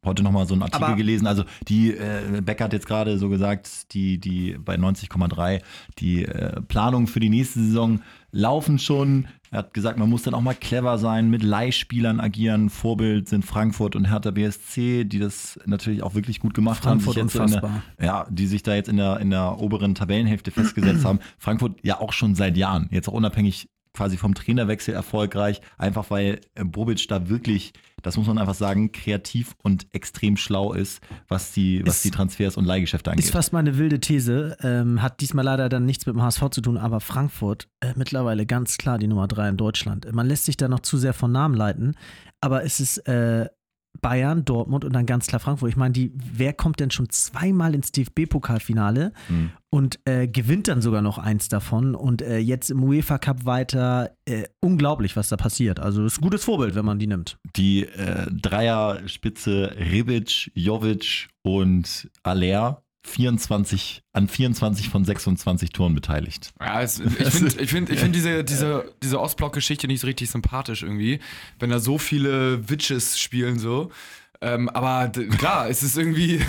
Heute 0.06 0.24
nochmal 0.24 0.48
so 0.48 0.54
einen 0.54 0.64
Artikel 0.64 0.84
Aber- 0.86 0.96
gelesen. 0.96 1.28
Also 1.28 1.44
die 1.68 1.92
äh, 1.92 2.42
Becker 2.42 2.66
hat 2.66 2.74
jetzt 2.74 2.88
gerade 2.88 3.18
so 3.18 3.30
gesagt, 3.30 3.94
die, 3.94 4.18
die 4.20 4.58
bei 4.64 4.76
90,3, 4.76 5.62
die 6.00 6.26
äh, 6.26 6.62
Planungen 6.62 7.08
für 7.08 7.20
die 7.20 7.30
nächste 7.30 7.60
Saison 7.60 8.02
laufen 8.32 8.80
schon. 8.80 9.28
Er 9.52 9.60
hat 9.60 9.74
gesagt, 9.74 9.98
man 9.98 10.10
muss 10.10 10.24
dann 10.24 10.34
auch 10.34 10.42
mal 10.42 10.54
clever 10.56 10.98
sein, 10.98 11.30
mit 11.30 11.42
Leihspielern 11.42 12.20
agieren. 12.20 12.70
Vorbild 12.70 13.30
sind 13.30 13.46
Frankfurt 13.46 13.96
und 13.96 14.06
Hertha 14.12 14.32
BSC, 14.32 15.06
die 15.06 15.20
das 15.20 15.58
natürlich 15.66 16.04
auch 16.04 16.16
wirklich 16.16 16.42
gut 16.42 16.54
gemacht 16.54 16.84
Frankfurt 16.84 17.16
haben. 17.18 17.30
so 17.30 17.42
unfassbar. 17.42 17.82
Der, 17.98 18.06
ja, 18.06 18.28
die 18.30 18.48
sich 18.48 18.64
da 18.64 18.76
jetzt 18.76 18.90
in 18.90 18.98
der, 18.98 19.20
in 19.22 19.30
der 19.30 19.60
oberen 19.60 19.96
Tabellenhälfte 19.96 20.52
festgesetzt 20.52 21.06
haben. 21.06 21.20
Frankfurt 21.38 21.80
ja 21.84 22.00
auch 22.02 22.12
schon 22.12 22.36
seit 22.36 22.58
Jahren, 22.58 22.90
jetzt 22.92 23.08
auch 23.08 23.14
unabhängig 23.14 23.70
quasi 23.96 24.18
vom 24.18 24.36
Trainerwechsel 24.36 24.94
erfolgreich, 24.94 25.62
einfach 25.78 26.10
weil 26.12 26.42
äh, 26.54 26.64
Bobic 26.64 27.08
da 27.08 27.30
wirklich, 27.30 27.74
das 28.04 28.18
muss 28.18 28.28
man 28.28 28.38
einfach 28.38 28.54
sagen, 28.54 28.92
kreativ 28.92 29.56
und 29.64 29.88
extrem 29.94 30.38
schlau 30.38 30.74
ist, 30.74 31.02
was 31.28 31.52
die, 31.54 31.82
was 31.86 31.96
Ist- 31.98 32.06
die 32.06 32.12
Transfers 32.12 32.58
und 32.58 32.66
Leihgeschäfte 32.66 33.10
angeht. 33.10 33.26
Ist 33.26 33.32
fast 33.32 33.54
mal 33.54 33.60
eine 33.60 33.78
wilde 33.78 34.00
These. 34.00 34.58
Ähm, 34.62 35.02
hat 35.02 35.22
diesmal 35.22 35.46
leider 35.46 35.70
dann 35.70 35.86
nichts 35.86 36.06
mit 36.06 36.16
dem 36.16 36.22
HSV 36.22 36.50
zu 36.52 36.62
tun, 36.62 36.78
aber 36.78 37.00
Frankfurt 37.00 37.68
äh, 37.80 37.94
mittlerweile 37.96 38.46
ganz 38.46 38.78
klar 38.78 39.00
die 39.00 39.08
Nummer 39.08 39.28
drei 39.28 39.50
in 39.50 39.58
Deutschland. 39.58 40.12
Man 40.14 40.28
lässt 40.28 40.46
sich 40.46 40.58
da 40.58 40.68
noch 40.68 40.82
zu 40.82 40.98
sehr 40.98 41.14
von 41.14 41.32
Namen 41.32 41.56
leiten, 41.56 41.96
aber 42.42 42.64
es 42.64 42.80
ist 42.80 43.00
äh, 43.08 43.48
Bayern, 44.06 44.46
Dortmund 44.46 44.86
und 44.86 44.94
dann 44.94 45.08
ganz 45.08 45.26
klar 45.26 45.40
Frankfurt. 45.40 45.68
Ich 45.70 45.78
meine, 45.78 45.92
die, 45.92 46.12
wer 46.14 46.54
kommt 46.54 46.80
denn 46.80 46.92
schon 46.92 47.10
zweimal 47.10 47.74
ins 47.74 47.92
DFB-Pokalfinale 47.92 49.14
Hm. 49.30 49.50
und 49.72 50.00
äh, 50.06 50.28
gewinnt 50.28 50.68
dann 50.68 50.84
sogar 50.84 51.02
noch 51.02 51.18
eins 51.18 51.50
davon 51.50 51.96
und 51.96 52.22
äh, 52.22 52.38
jetzt 52.38 52.70
im 52.70 52.84
UEFA 52.84 53.18
Cup 53.18 53.46
weiter. 53.46 54.12
Äh, 54.26 54.44
unglaublich, 54.62 55.16
was 55.16 55.30
da 55.30 55.38
passiert. 55.38 55.80
Also 55.80 56.06
ist 56.06 56.20
ein 56.20 56.22
gutes 56.22 56.44
Vorbild, 56.44 56.76
wenn 56.76 56.86
man 56.86 57.00
die 57.00 57.08
nimmt. 57.08 57.40
Die 57.56 57.86
äh, 57.86 58.28
Dreierspitze 58.32 59.76
Rebic, 59.76 60.52
Jovic 60.54 61.30
und 61.42 62.08
Aller 62.22 62.84
24, 63.06 64.02
an 64.14 64.28
24 64.28 64.90
von 64.90 65.06
26 65.06 65.70
Toren 65.70 65.94
beteiligt. 65.94 66.54
Ja, 66.60 66.82
es, 66.82 67.00
ich 67.00 67.30
finde 67.30 67.62
ich 67.62 67.70
find, 67.70 67.90
ich 67.90 68.00
find 68.00 68.16
diese, 68.16 68.44
diese, 68.44 68.94
diese 69.02 69.22
Ostblock-Geschichte 69.22 69.88
nicht 69.88 70.02
so 70.02 70.08
richtig 70.08 70.30
sympathisch 70.30 70.84
irgendwie, 70.84 71.20
wenn 71.60 71.70
da 71.70 71.80
so 71.80 71.98
viele 71.98 72.68
Witches 72.70 73.20
spielen 73.20 73.60
so. 73.60 73.92
Ähm, 74.42 74.70
aber 74.70 75.10
klar, 75.38 75.70
es 75.70 75.84
ist 75.84 75.98
irgendwie, 75.98 76.42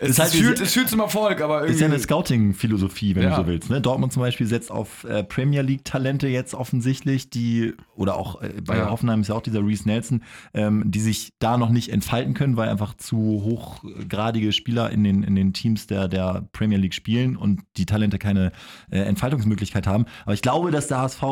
es, 0.00 0.10
Ist 0.10 0.18
halt 0.18 0.30
fühlt, 0.32 0.52
diese- 0.58 0.64
es 0.64 0.72
fühlt 0.74 0.88
zum 0.88 1.00
Erfolg, 1.00 1.40
aber 1.40 1.56
irgendwie. 1.60 1.74
Ist 1.74 1.80
ja 1.80 1.86
eine 1.86 1.98
Scouting-Philosophie, 1.98 3.14
wenn 3.16 3.24
Ja. 3.24 3.30
du 3.30 3.36
so 3.42 3.46
willst. 3.46 3.70
Ne? 3.70 3.80
Dortmund 3.80 4.12
zum 4.12 4.22
Beispiel 4.22 4.46
setzt 4.46 4.70
auf 4.70 5.04
äh, 5.04 5.24
Premier 5.24 5.62
League-Talente 5.62 6.28
jetzt 6.28 6.54
offensichtlich, 6.54 7.30
die, 7.30 7.74
oder 7.94 8.16
auch 8.16 8.40
äh, 8.42 8.52
bei 8.64 8.76
Ja. 8.78 8.90
Hoffenheim 8.90 9.20
ist 9.20 9.28
ja 9.28 9.34
auch 9.34 9.42
dieser 9.42 9.64
Reese 9.64 9.86
Nelson, 9.88 10.22
ähm, 10.54 10.84
die 10.86 11.00
sich 11.00 11.32
da 11.38 11.56
noch 11.58 11.70
nicht 11.70 11.90
entfalten 11.90 12.34
können, 12.34 12.56
weil 12.56 12.68
einfach 12.68 12.94
zu 12.96 13.16
hochgradige 13.44 14.52
Spieler 14.52 14.90
in 14.90 15.04
den, 15.04 15.22
in 15.22 15.34
den 15.34 15.52
Teams 15.52 15.86
der, 15.86 16.08
der 16.08 16.48
Premier 16.52 16.78
League 16.78 16.94
spielen 16.94 17.36
und 17.36 17.60
die 17.76 17.86
Talente 17.86 18.18
keine 18.18 18.52
äh, 18.90 18.98
Entfaltungsmöglichkeit 19.00 19.86
haben. 19.86 20.04
Aber 20.24 20.34
ich 20.34 20.42
glaube, 20.42 20.70
dass 20.70 20.88
der 20.88 20.98
HSV 20.98 21.22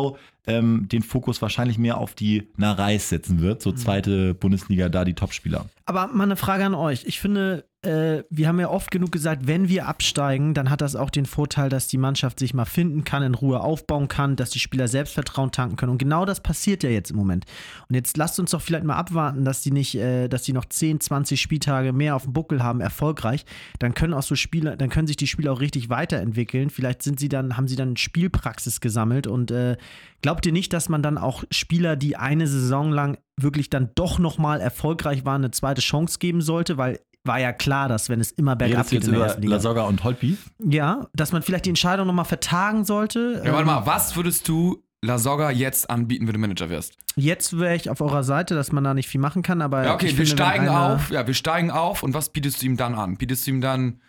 ähm, 0.49 0.87
den 0.91 1.03
Fokus 1.03 1.43
wahrscheinlich 1.43 1.77
mehr 1.79 1.99
auf 1.99 2.15
die 2.15 2.49
Nareis 2.57 3.09
setzen 3.09 3.41
wird, 3.41 3.63
so 3.63 3.73
zweite 3.73 4.33
Bundesliga, 4.35 4.89
da 4.89 5.05
die 5.05 5.15
Topspieler. 5.15 5.67
Aber 5.87 6.07
mal 6.09 6.23
eine 6.25 6.37
Frage 6.37 6.65
an 6.65 6.75
euch. 6.75 7.05
Ich 7.07 7.19
finde, 7.19 7.65
äh, 7.83 8.25
wir 8.31 8.49
haben 8.49 8.59
ja 8.59 8.69
oft 8.69 8.91
genug 8.91 9.13
gesagt, 9.13 9.47
wenn 9.47 9.69
wir 9.69 9.87
absteigen, 9.87 10.55
dann 10.55 10.71
hat 10.71 10.81
das 10.81 10.97
auch 10.97 11.11
den 11.11 11.27
Vorteil, 11.27 11.69
dass 11.69 11.89
die 11.89 11.99
Mannschaft 11.99 12.39
sich 12.39 12.55
mal 12.55 12.65
finden 12.65 13.05
kann, 13.05 13.23
in 13.23 13.35
Ruhe 13.35 13.61
aufbauen 13.61 14.09
kann, 14.09 14.37
dass 14.37 14.51
die 14.51 14.59
Spieler 14.59 14.89
Selbstvertrauen 14.89 15.53
tanken 15.53 15.77
können. 15.77 15.93
Und 15.93 15.99
genau 15.99 16.25
das 16.25 16.43
passiert 16.43 16.83
ja 16.83 16.91
jetzt 16.91 17.11
im 17.11 17.17
Moment. 17.17 17.45
Und 17.89 17.95
jetzt 17.95 18.17
lasst 18.17 18.41
uns 18.41 18.51
doch 18.51 18.61
vielleicht 18.61 18.85
mal 18.85 18.97
abwarten, 18.97 19.45
dass 19.45 19.61
die 19.61 19.71
nicht, 19.71 19.95
äh, 19.95 20.29
dass 20.29 20.43
die 20.43 20.53
noch 20.53 20.65
10, 20.65 21.01
20 21.01 21.41
Spieltage 21.41 21.93
mehr 21.93 22.17
auf 22.17 22.25
dem 22.25 22.33
Buckel 22.33 22.63
haben, 22.63 22.81
erfolgreich. 22.81 23.45
Dann 23.79 23.95
können 23.95 24.15
auch 24.15 24.23
so 24.23 24.35
Spieler, 24.35 24.77
dann 24.77 24.89
können 24.89 25.07
sich 25.07 25.17
die 25.17 25.27
Spieler 25.27 25.53
auch 25.53 25.61
richtig 25.61 25.89
weiterentwickeln. 25.89 26.71
Vielleicht 26.71 27.03
sind 27.03 27.21
sie 27.21 27.29
dann, 27.29 27.57
haben 27.57 27.69
sie 27.69 27.77
dann 27.77 27.97
Spielpraxis 27.97 28.81
gesammelt 28.81 29.27
und 29.27 29.51
äh, 29.51 29.77
Glaubt 30.23 30.45
ihr 30.45 30.53
nicht, 30.53 30.73
dass 30.73 30.89
man 30.89 31.03
dann 31.03 31.19
auch 31.19 31.45
Spieler, 31.53 31.95
die 31.95 32.17
eine 32.17 32.49
Saison 32.49 32.91
lang 32.91 33.19
wirklich 33.39 33.71
dann 33.71 33.91
doch 33.95 34.19
nochmal 34.19 34.61
erfolgreich 34.61 35.25
waren, 35.25 35.45
eine 35.45 35.53
zweite 35.53 35.81
Chance 35.81 36.19
geben 36.19 36.41
sollte? 36.41 36.79
Weil 36.79 36.99
war 37.27 37.39
ja 37.41 37.53
klar, 37.53 37.89
dass 37.89 38.09
wenn 38.09 38.21
es 38.21 38.31
immer 38.33 38.57
bergab 38.57 38.85
geht 38.89 38.93
jetzt 39.01 39.05
in 39.07 39.13
der 39.13 39.19
über 39.21 39.27
ersten 39.27 39.43
Liga. 39.43 39.55
Lasogga 39.55 39.83
und 39.85 40.03
Holtby? 40.05 40.37
Ja, 40.65 41.07
dass 41.15 41.33
man 41.33 41.43
vielleicht 41.43 41.65
die 41.67 41.71
Entscheidung 41.71 42.07
nochmal 42.07 42.25
vertagen 42.25 42.85
sollte. 42.85 43.41
ja, 43.45 43.53
warte 43.53 43.61
Ähm, 43.61 43.67
mal, 43.67 43.87
was 43.87 44.17
würdest 44.17 44.49
du 44.49 44.83
Lasogga 45.03 45.51
jetzt 45.51 45.89
anbieten, 45.91 46.27
wenn 46.27 46.35
du 46.35 46.39
Manager 46.41 46.69
wärst? 46.71 46.97
Jetzt 47.17 47.59
wäre 47.59 47.75
ich 47.77 47.89
auf 47.91 48.01
eurer 48.01 48.25
Seite, 48.25 48.55
dass 48.55 48.73
man 48.73 48.85
da 48.85 48.93
nicht 48.95 49.09
viel 49.09 49.21
machen 49.21 49.43
kann, 49.43 49.63
aber 49.63 49.85
Ja, 49.85 49.95
okay, 49.95 50.07
ich 50.07 50.19
wir 50.19 50.27
finde, 50.27 50.43
steigen 50.43 50.69
auf. 50.69 51.11
Ja, 51.11 51.27
wir 51.27 51.35
steigen 51.35 51.71
auf. 51.71 52.03
Und 52.03 52.13
was 52.15 52.31
bietest 52.31 52.61
du 52.63 52.67
ihm 52.67 52.77
dann 52.77 52.95
an? 52.95 53.17
Bietest 53.17 53.47
du 53.47 53.53
ihm 53.53 53.61
dann 53.61 54.01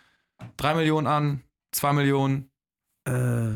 3 0.58 0.74
Millionen 0.74 1.06
an? 1.06 1.40
2 1.72 1.92
Millionen? 1.94 2.50
Äh, 3.06 3.52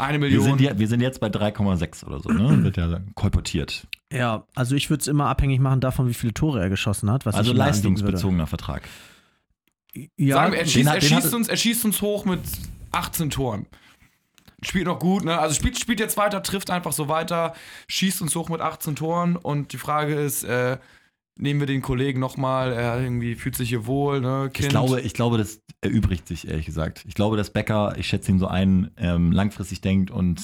Eine 0.00 0.14
Wir 0.20 0.28
Million? 0.28 0.44
sind, 0.44 0.60
ja, 0.60 0.78
wir 0.78 0.88
sind 0.88 1.00
jetzt 1.00 1.20
bei 1.20 1.28
3,6 1.28 2.04
oder 2.04 2.20
so, 2.20 2.30
ne? 2.30 2.62
Wird 2.64 2.76
ja 2.76 3.00
kolportiert. 3.14 3.86
ja, 4.12 4.44
also 4.54 4.74
ich 4.74 4.90
würde 4.90 5.00
es 5.02 5.06
immer 5.08 5.26
abhängig 5.26 5.60
machen 5.60 5.80
davon, 5.80 6.08
wie 6.08 6.14
viele 6.14 6.34
Tore 6.34 6.60
er 6.60 6.68
geschossen 6.70 7.10
hat. 7.10 7.26
Was 7.26 7.34
Also 7.34 7.52
leistungsbezogener 7.52 8.46
Vertrag. 8.46 8.82
Ja, 10.16 10.36
Sagen 10.36 10.52
wir, 10.52 10.60
er, 10.60 10.66
schießt, 10.66 10.88
hat- 10.88 10.94
er, 10.96 11.00
schießt 11.02 11.34
uns, 11.34 11.48
er 11.48 11.56
schießt 11.56 11.84
uns 11.84 12.00
hoch 12.00 12.24
mit 12.24 12.40
18 12.92 13.30
Toren. 13.30 13.66
Spielt 14.62 14.86
noch 14.86 14.98
gut, 14.98 15.24
ne? 15.24 15.38
Also 15.38 15.54
spielt, 15.54 15.78
spielt 15.78 16.00
jetzt 16.00 16.16
weiter, 16.16 16.42
trifft 16.42 16.70
einfach 16.70 16.92
so 16.92 17.08
weiter, 17.08 17.54
schießt 17.88 18.20
uns 18.22 18.34
hoch 18.36 18.48
mit 18.50 18.60
18 18.60 18.94
Toren 18.94 19.36
und 19.36 19.72
die 19.72 19.78
Frage 19.78 20.14
ist, 20.14 20.44
äh, 20.44 20.78
nehmen 21.40 21.60
wir 21.60 21.66
den 21.66 21.82
Kollegen 21.82 22.20
nochmal, 22.20 22.72
er 22.72 23.00
irgendwie 23.00 23.34
fühlt 23.34 23.56
sich 23.56 23.68
hier 23.70 23.86
wohl, 23.86 24.20
ne? 24.20 24.50
Kind. 24.52 24.66
Ich 24.66 24.68
glaube, 24.68 25.00
ich 25.00 25.14
glaube, 25.14 25.38
das 25.38 25.60
erübrigt 25.80 26.28
sich, 26.28 26.48
ehrlich 26.48 26.66
gesagt. 26.66 27.04
Ich 27.06 27.14
glaube, 27.14 27.36
dass 27.36 27.50
Becker, 27.50 27.94
ich 27.96 28.06
schätze 28.06 28.30
ihn 28.30 28.38
so 28.38 28.46
ein, 28.46 28.90
ähm, 28.96 29.32
langfristig 29.32 29.80
denkt 29.80 30.10
und 30.10 30.42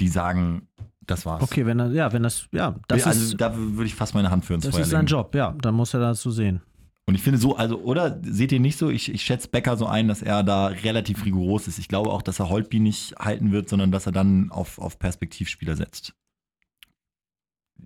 die 0.00 0.08
sagen, 0.08 0.68
Das 1.06 1.24
war's. 1.26 1.42
Okay, 1.42 1.66
wenn 1.66 1.80
er, 1.80 1.90
ja, 1.90 2.12
wenn 2.12 2.22
das, 2.22 2.48
ja, 2.52 2.76
das 2.86 3.04
also 3.04 3.22
ist, 3.22 3.40
da 3.40 3.56
würde 3.56 3.86
ich 3.86 3.94
fast 3.94 4.14
meine 4.14 4.30
Hand 4.30 4.44
für 4.44 4.54
ins 4.54 4.64
das 4.64 4.74
Feuer 4.74 4.82
ist 4.82 4.90
sein 4.90 5.00
legen. 5.00 5.10
Job, 5.10 5.34
ja, 5.34 5.54
dann 5.60 5.74
muss 5.74 5.94
er 5.94 6.00
das 6.00 6.20
so 6.20 6.30
sehen. 6.30 6.60
Und 7.06 7.14
ich 7.14 7.22
finde 7.22 7.38
so, 7.38 7.56
also, 7.56 7.78
oder 7.78 8.20
seht 8.22 8.52
ihr 8.52 8.60
nicht 8.60 8.76
so? 8.76 8.90
Ich, 8.90 9.10
ich 9.10 9.22
schätze 9.22 9.48
Becker 9.48 9.78
so 9.78 9.86
ein, 9.86 10.08
dass 10.08 10.20
er 10.20 10.42
da 10.42 10.66
relativ 10.66 11.24
rigoros 11.24 11.66
ist. 11.66 11.78
Ich 11.78 11.88
glaube 11.88 12.10
auch, 12.10 12.20
dass 12.20 12.38
er 12.38 12.50
Holtby 12.50 12.80
nicht 12.80 13.14
halten 13.18 13.50
wird, 13.50 13.70
sondern 13.70 13.90
dass 13.90 14.04
er 14.04 14.12
dann 14.12 14.50
auf, 14.50 14.78
auf 14.78 14.98
Perspektivspieler 14.98 15.74
setzt. 15.74 16.12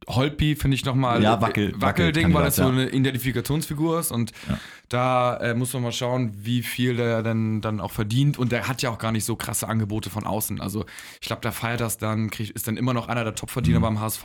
Holtby 0.08 0.56
finde 0.56 0.74
ich 0.74 0.84
nochmal 0.84 1.22
Ja, 1.22 1.40
Wackel- 1.40 1.72
Wackelding, 1.80 2.32
weil 2.34 2.42
Wackelkandidat, 2.44 2.46
das 2.46 2.56
so 2.56 2.66
eine 2.66 2.88
Identifikationsfigur 2.88 4.00
ist 4.00 4.10
und 4.10 4.32
Ja. 4.48 4.58
da 4.88 5.36
äh, 5.38 5.54
muss 5.54 5.72
man 5.74 5.82
mal 5.84 5.92
schauen, 5.92 6.32
wie 6.36 6.62
viel 6.62 6.96
der 6.96 7.22
dann, 7.22 7.60
dann 7.60 7.80
auch 7.80 7.92
verdient 7.92 8.38
und 8.38 8.50
der 8.52 8.68
hat 8.68 8.82
ja 8.82 8.90
auch 8.90 8.98
gar 8.98 9.12
nicht 9.12 9.24
so 9.24 9.36
krasse 9.36 9.68
Angebote 9.68 10.10
von 10.10 10.24
außen. 10.24 10.60
Also 10.60 10.84
ich 11.20 11.26
glaube, 11.28 11.42
der 11.42 11.52
feiert 11.52 11.80
das 11.80 11.98
dann, 11.98 12.30
krieg, 12.30 12.50
ist 12.50 12.66
dann 12.66 12.76
immer 12.76 12.94
noch 12.94 13.08
einer 13.08 13.24
der 13.24 13.34
Topverdiener 13.34 13.78
Mhm. 13.78 13.82
beim 13.82 14.00
HSV 14.00 14.24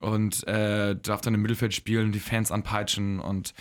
und 0.00 0.46
äh, 0.46 0.96
darf 1.00 1.20
dann 1.20 1.34
im 1.34 1.42
Mittelfeld 1.42 1.74
spielen, 1.74 2.12
die 2.12 2.20
Fans 2.20 2.50
anpeitschen 2.52 3.18
und 3.20 3.54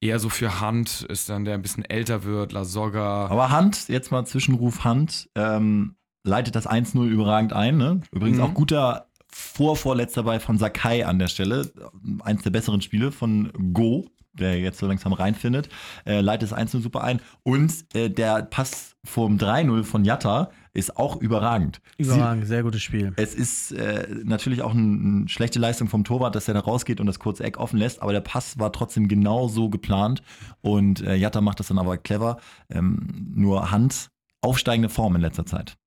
eher 0.00 0.20
so 0.20 0.28
für 0.28 0.60
Hand 0.60 1.02
ist 1.08 1.28
dann 1.28 1.44
der 1.44 1.54
ein 1.54 1.62
bisschen 1.62 1.84
älter 1.84 2.22
wird, 2.24 2.52
La 2.52 2.64
Soga. 2.64 3.26
Aber 3.26 3.50
Hand, 3.50 3.88
jetzt 3.88 4.12
mal 4.12 4.24
Zwischenruf 4.24 4.84
Hand, 4.84 5.28
ähm, 5.34 5.96
leitet 6.24 6.54
das 6.54 6.66
1-0 6.68 7.08
überragend 7.08 7.52
ein. 7.52 7.76
Ne? 7.78 8.00
Übrigens 8.12 8.38
Mhm. 8.38 8.44
auch 8.44 8.54
guter 8.54 9.07
Vorvorletzter 9.38 10.24
bei 10.24 10.40
von 10.40 10.58
Sakai 10.58 11.06
an 11.06 11.20
der 11.20 11.28
Stelle. 11.28 11.70
Eins 12.20 12.42
der 12.42 12.50
besseren 12.50 12.80
Spiele 12.80 13.12
von 13.12 13.52
Go, 13.72 14.06
der 14.32 14.58
jetzt 14.58 14.78
so 14.78 14.86
langsam 14.86 15.12
reinfindet. 15.12 15.68
Äh, 16.04 16.20
leitet 16.20 16.50
das 16.50 16.58
1-0 16.58 16.80
super 16.80 17.04
ein. 17.04 17.20
Und 17.44 17.72
äh, 17.94 18.10
der 18.10 18.42
Pass 18.42 18.96
vom 19.04 19.36
3-0 19.36 19.84
von 19.84 20.04
Jatta 20.04 20.50
ist 20.74 20.96
auch 20.96 21.16
überragend. 21.16 21.80
Überragend, 21.98 22.46
sehr 22.46 22.64
gutes 22.64 22.82
Spiel. 22.82 23.12
Es 23.16 23.34
ist 23.34 23.72
äh, 23.72 24.08
natürlich 24.24 24.62
auch 24.62 24.72
eine 24.72 25.22
ein 25.24 25.28
schlechte 25.28 25.60
Leistung 25.60 25.88
vom 25.88 26.02
Torwart, 26.02 26.34
dass 26.34 26.48
er 26.48 26.54
da 26.54 26.60
rausgeht 26.60 27.00
und 27.00 27.06
das 27.06 27.20
kurze 27.20 27.44
Eck 27.44 27.58
offen 27.58 27.78
lässt, 27.78 28.02
aber 28.02 28.12
der 28.12 28.20
Pass 28.20 28.58
war 28.58 28.72
trotzdem 28.72 29.06
genau 29.06 29.48
so 29.48 29.70
geplant 29.70 30.22
und 30.60 31.00
äh, 31.00 31.14
Jatta 31.14 31.40
macht 31.40 31.60
das 31.60 31.68
dann 31.68 31.78
aber 31.78 31.96
clever. 31.96 32.38
Ähm, 32.70 33.32
nur 33.34 33.70
Hand, 33.70 34.10
aufsteigende 34.40 34.88
Form 34.88 35.14
in 35.14 35.22
letzter 35.22 35.46
Zeit. 35.46 35.78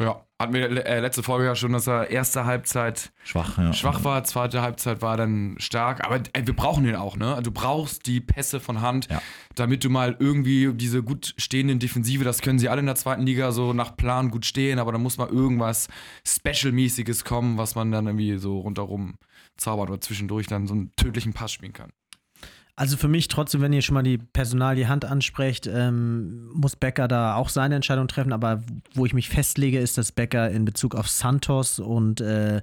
Ja, 0.00 0.24
hatten 0.40 0.52
wir 0.54 0.84
äh, 0.86 0.98
letzte 0.98 1.22
Folge 1.22 1.44
ja 1.46 1.54
schon, 1.54 1.72
dass 1.72 1.86
er 1.86 2.10
erste 2.10 2.44
Halbzeit 2.46 3.12
Schwach, 3.22 3.56
ja. 3.58 3.72
schwach 3.72 4.02
war, 4.02 4.24
zweite 4.24 4.60
Halbzeit 4.60 5.02
war 5.02 5.16
dann 5.16 5.54
stark. 5.58 6.04
Aber 6.04 6.20
ey, 6.32 6.46
wir 6.46 6.56
brauchen 6.56 6.82
den 6.82 6.96
auch, 6.96 7.16
ne? 7.16 7.38
Du 7.44 7.52
brauchst 7.52 8.06
die 8.06 8.20
Pässe 8.20 8.58
von 8.58 8.80
Hand, 8.80 9.08
Ja. 9.08 9.22
damit 9.54 9.84
du 9.84 9.90
mal 9.90 10.16
irgendwie 10.18 10.72
diese 10.74 11.04
gut 11.04 11.34
stehenden 11.38 11.78
Defensive, 11.78 12.24
das 12.24 12.40
können 12.42 12.58
sie 12.58 12.68
alle 12.68 12.80
in 12.80 12.86
der 12.86 12.96
zweiten 12.96 13.22
Liga 13.22 13.52
so 13.52 13.72
nach 13.72 13.96
Plan 13.96 14.30
gut 14.32 14.44
stehen, 14.46 14.80
aber 14.80 14.90
da 14.90 14.98
muss 14.98 15.16
mal 15.16 15.28
irgendwas 15.28 15.86
Special-mäßiges 16.26 17.24
kommen, 17.24 17.56
was 17.56 17.74
man 17.76 17.92
dann 17.92 18.06
irgendwie 18.06 18.36
so 18.38 18.58
rundherum 18.58 19.14
zaubert 19.56 19.90
oder 19.90 20.00
zwischendurch 20.00 20.48
dann 20.48 20.66
so 20.66 20.74
einen 20.74 20.90
tödlichen 20.96 21.32
Pass 21.32 21.52
spielen 21.52 21.72
kann. 21.72 21.90
Also 22.76 22.96
für 22.96 23.08
mich 23.08 23.28
trotzdem, 23.28 23.60
wenn 23.60 23.72
ihr 23.72 23.82
schon 23.82 23.94
mal 23.94 24.02
die 24.02 24.18
Personal 24.18 24.74
die 24.74 24.88
Hand 24.88 25.04
ansprecht, 25.04 25.68
ähm, 25.68 26.48
muss 26.52 26.74
Becker 26.74 27.06
da 27.06 27.36
auch 27.36 27.48
seine 27.48 27.76
Entscheidung 27.76 28.08
treffen. 28.08 28.32
Aber 28.32 28.62
wo 28.94 29.06
ich 29.06 29.14
mich 29.14 29.28
festlege, 29.28 29.78
ist, 29.78 29.96
dass 29.96 30.10
Becker 30.10 30.50
in 30.50 30.64
Bezug 30.64 30.96
auf 30.96 31.08
Santos 31.08 31.78
und 31.78 32.20
äh, 32.20 32.62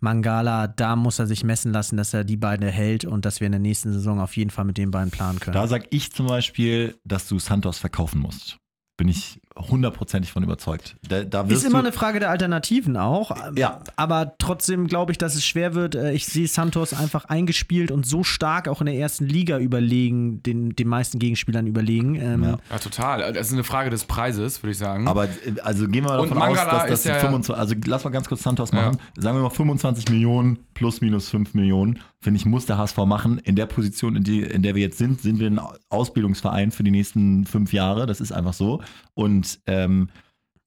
Mangala, 0.00 0.66
da 0.66 0.96
muss 0.96 1.18
er 1.18 1.26
sich 1.26 1.44
messen 1.44 1.72
lassen, 1.72 1.98
dass 1.98 2.14
er 2.14 2.24
die 2.24 2.38
beiden 2.38 2.64
erhält 2.64 3.04
und 3.04 3.26
dass 3.26 3.40
wir 3.40 3.46
in 3.46 3.52
der 3.52 3.60
nächsten 3.60 3.92
Saison 3.92 4.18
auf 4.20 4.34
jeden 4.36 4.50
Fall 4.50 4.64
mit 4.64 4.78
den 4.78 4.90
beiden 4.90 5.10
planen 5.10 5.40
können. 5.40 5.54
Da 5.54 5.66
sag 5.66 5.86
ich 5.90 6.10
zum 6.12 6.26
Beispiel, 6.26 6.98
dass 7.04 7.28
du 7.28 7.38
Santos 7.38 7.78
verkaufen 7.78 8.20
musst. 8.20 8.56
Bin 8.96 9.08
ich 9.08 9.40
hundertprozentig 9.56 10.32
von 10.32 10.42
überzeugt. 10.42 10.96
Da, 11.08 11.24
da 11.24 11.48
wirst 11.48 11.62
ist 11.64 11.68
immer 11.68 11.80
eine 11.80 11.92
Frage 11.92 12.20
der 12.20 12.30
Alternativen 12.30 12.96
auch. 12.96 13.34
Ja. 13.56 13.80
Aber 13.96 14.34
trotzdem 14.38 14.86
glaube 14.86 15.12
ich, 15.12 15.18
dass 15.18 15.34
es 15.34 15.44
schwer 15.44 15.74
wird. 15.74 15.94
Äh, 15.94 16.12
Ich 16.12 16.26
sehe 16.26 16.46
Santos 16.48 16.94
einfach 16.94 17.24
eingespielt 17.26 17.90
und 17.90 18.06
so 18.06 18.22
stark 18.24 18.68
auch 18.68 18.80
in 18.80 18.86
der 18.86 18.96
ersten 18.96 19.26
Liga 19.26 19.58
überlegen, 19.58 20.42
den, 20.42 20.70
den 20.76 20.88
meisten 20.88 21.18
Gegenspielern 21.18 21.66
überlegen. 21.66 22.14
Ähm, 22.16 22.42
Ja. 22.44 22.58
Ja, 22.70 22.78
total. 22.78 23.32
Das 23.32 23.48
ist 23.48 23.52
eine 23.52 23.64
Frage 23.64 23.90
des 23.90 24.04
Preises, 24.04 24.62
würde 24.62 24.72
ich 24.72 24.78
sagen. 24.78 25.08
Aber 25.08 25.24
äh, 25.24 25.28
also 25.62 25.86
gehen 25.88 26.04
wir 26.04 26.10
mal 26.12 26.16
davon 26.22 26.40
aus, 26.40 26.56
dass 26.56 26.86
das 26.86 27.04
ja- 27.04 27.14
25, 27.18 27.54
also 27.60 27.74
lass 27.86 28.04
mal 28.04 28.10
ganz 28.10 28.28
kurz 28.28 28.42
Santos 28.42 28.72
machen. 28.72 28.98
Sagen 29.18 29.36
wir 29.36 29.42
mal 29.42 29.50
25 29.50 30.08
Millionen 30.10 30.58
plus 30.74 31.00
minus 31.02 31.28
5 31.28 31.52
Millionen, 31.54 31.98
finde 32.20 32.38
ich, 32.38 32.46
muss 32.46 32.64
der 32.66 32.78
HSV 32.78 32.96
machen. 33.04 33.38
In 33.40 33.54
der 33.56 33.66
Position, 33.66 34.16
in, 34.16 34.22
die, 34.24 34.40
in 34.42 34.62
der 34.62 34.74
wir 34.74 34.82
jetzt 34.82 34.96
sind, 34.98 35.20
sind 35.20 35.38
wir 35.38 35.48
ein 35.50 35.60
Ausbildungsverein 35.90 36.70
für 36.70 36.82
die 36.82 36.90
nächsten 36.90 37.44
fünf 37.44 37.72
Jahre. 37.72 38.06
Das 38.06 38.20
ist 38.20 38.32
einfach 38.32 38.54
so. 38.54 38.80
Und 39.14 39.39
ähm, 39.66 40.08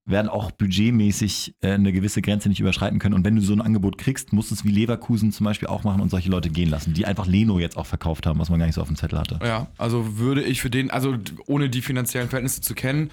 werden 0.05 0.27
auch 0.27 0.51
budgetmäßig 0.51 1.55
äh, 1.61 1.71
eine 1.71 1.93
gewisse 1.93 2.21
Grenze 2.21 2.49
nicht 2.49 2.59
überschreiten 2.59 2.99
können. 2.99 3.15
Und 3.15 3.23
wenn 3.23 3.35
du 3.35 3.41
so 3.41 3.53
ein 3.53 3.61
Angebot 3.61 3.97
kriegst, 3.97 4.33
musst 4.33 4.51
du 4.51 4.55
es 4.55 4.65
wie 4.65 4.71
Leverkusen 4.71 5.31
zum 5.31 5.45
Beispiel 5.45 5.69
auch 5.69 5.83
machen 5.83 6.01
und 6.01 6.09
solche 6.09 6.29
Leute 6.29 6.49
gehen 6.49 6.69
lassen, 6.69 6.93
die 6.93 7.05
einfach 7.05 7.25
Leno 7.25 7.59
jetzt 7.59 7.77
auch 7.77 7.85
verkauft 7.85 8.25
haben, 8.25 8.39
was 8.39 8.49
man 8.49 8.59
gar 8.59 8.65
nicht 8.65 8.75
so 8.75 8.81
auf 8.81 8.87
dem 8.87 8.97
Zettel 8.97 9.19
hatte. 9.19 9.39
Ja, 9.43 9.67
also 9.77 10.17
würde 10.17 10.43
ich 10.43 10.61
für 10.61 10.69
den, 10.69 10.91
also 10.91 11.17
ohne 11.45 11.69
die 11.69 11.81
finanziellen 11.81 12.27
Verhältnisse 12.27 12.61
zu 12.61 12.75
kennen, 12.75 13.11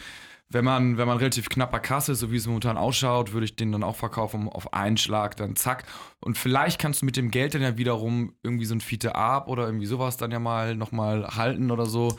wenn 0.53 0.65
man, 0.65 0.99
wenn 0.99 1.07
man 1.07 1.19
relativ 1.19 1.49
knapper 1.49 1.79
Kasse 1.79 2.13
ist, 2.13 2.19
so 2.19 2.33
wie 2.33 2.37
es 2.37 2.49
momentan 2.49 2.77
ausschaut, 2.77 3.33
würde 3.33 3.45
ich 3.45 3.55
den 3.55 3.71
dann 3.71 3.85
auch 3.85 3.95
verkaufen 3.95 4.49
auf 4.49 4.75
einen 4.75 4.97
Schlag, 4.97 5.37
dann 5.37 5.55
zack. 5.55 5.85
Und 6.19 6.37
vielleicht 6.37 6.81
kannst 6.81 7.03
du 7.03 7.07
mit 7.07 7.17
dem 7.17 7.31
Geld 7.31 7.55
dann 7.55 7.63
ja 7.63 7.79
wiederum 7.79 8.35
irgendwie 8.43 8.65
so 8.65 8.75
ein 8.75 8.81
Fiete 8.81 9.15
ab 9.15 9.47
oder 9.47 9.67
irgendwie 9.67 9.87
sowas 9.87 10.17
dann 10.17 10.33
ja 10.33 10.41
mal 10.41 10.75
nochmal 10.75 11.37
halten 11.37 11.71
oder 11.71 11.87
so. 11.87 12.19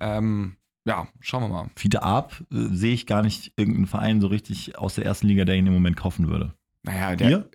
Ähm, 0.00 0.56
ja, 0.84 1.06
schauen 1.20 1.42
wir 1.44 1.48
mal. 1.48 1.70
Fiete 1.76 2.02
Ab 2.02 2.42
äh, 2.52 2.56
sehe 2.72 2.94
ich 2.94 3.06
gar 3.06 3.22
nicht 3.22 3.52
irgendeinen 3.56 3.86
Verein 3.86 4.20
so 4.20 4.26
richtig 4.26 4.78
aus 4.78 4.94
der 4.96 5.04
ersten 5.04 5.26
Liga, 5.28 5.44
der 5.44 5.56
ihn 5.56 5.66
im 5.66 5.72
Moment 5.74 5.96
kaufen 5.96 6.28
würde. 6.28 6.54
Naja, 6.82 7.14
der. 7.16 7.30
Ihr? 7.30 7.50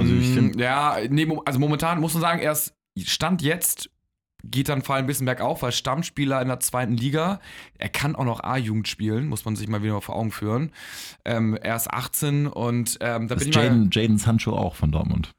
Also 0.00 0.14
ich 0.14 0.32
find- 0.32 0.56
Mm, 0.56 0.58
Ja, 0.58 0.96
nee, 1.08 1.26
also 1.44 1.58
momentan 1.58 2.00
muss 2.00 2.14
man 2.14 2.20
sagen, 2.20 2.40
erst 2.40 2.74
Stand 2.98 3.42
jetzt 3.42 3.90
geht 4.44 4.68
dann 4.68 4.82
Fall 4.82 4.98
ein 5.00 5.06
bisschen 5.06 5.26
bergauf, 5.26 5.62
weil 5.62 5.72
Stammspieler 5.72 6.40
in 6.40 6.48
der 6.48 6.60
zweiten 6.60 6.96
Liga, 6.96 7.40
er 7.78 7.88
kann 7.88 8.14
auch 8.14 8.24
noch 8.24 8.40
A-Jugend 8.44 8.86
spielen, 8.88 9.28
muss 9.28 9.44
man 9.44 9.56
sich 9.56 9.66
mal 9.68 9.82
wieder 9.82 10.00
vor 10.00 10.14
Augen 10.16 10.30
führen. 10.30 10.72
Ähm, 11.24 11.54
er 11.56 11.76
ist 11.76 11.90
18 11.90 12.46
und 12.46 12.98
ähm, 13.00 13.28
da 13.28 13.34
Das 13.34 13.38
bin 13.38 13.38
ist 13.38 13.46
ich 13.48 13.56
mal, 13.56 13.64
Jaden, 13.64 13.90
Jaden 13.92 14.18
Sancho 14.18 14.56
auch 14.56 14.74
von 14.76 14.92
Dortmund. 14.92 15.32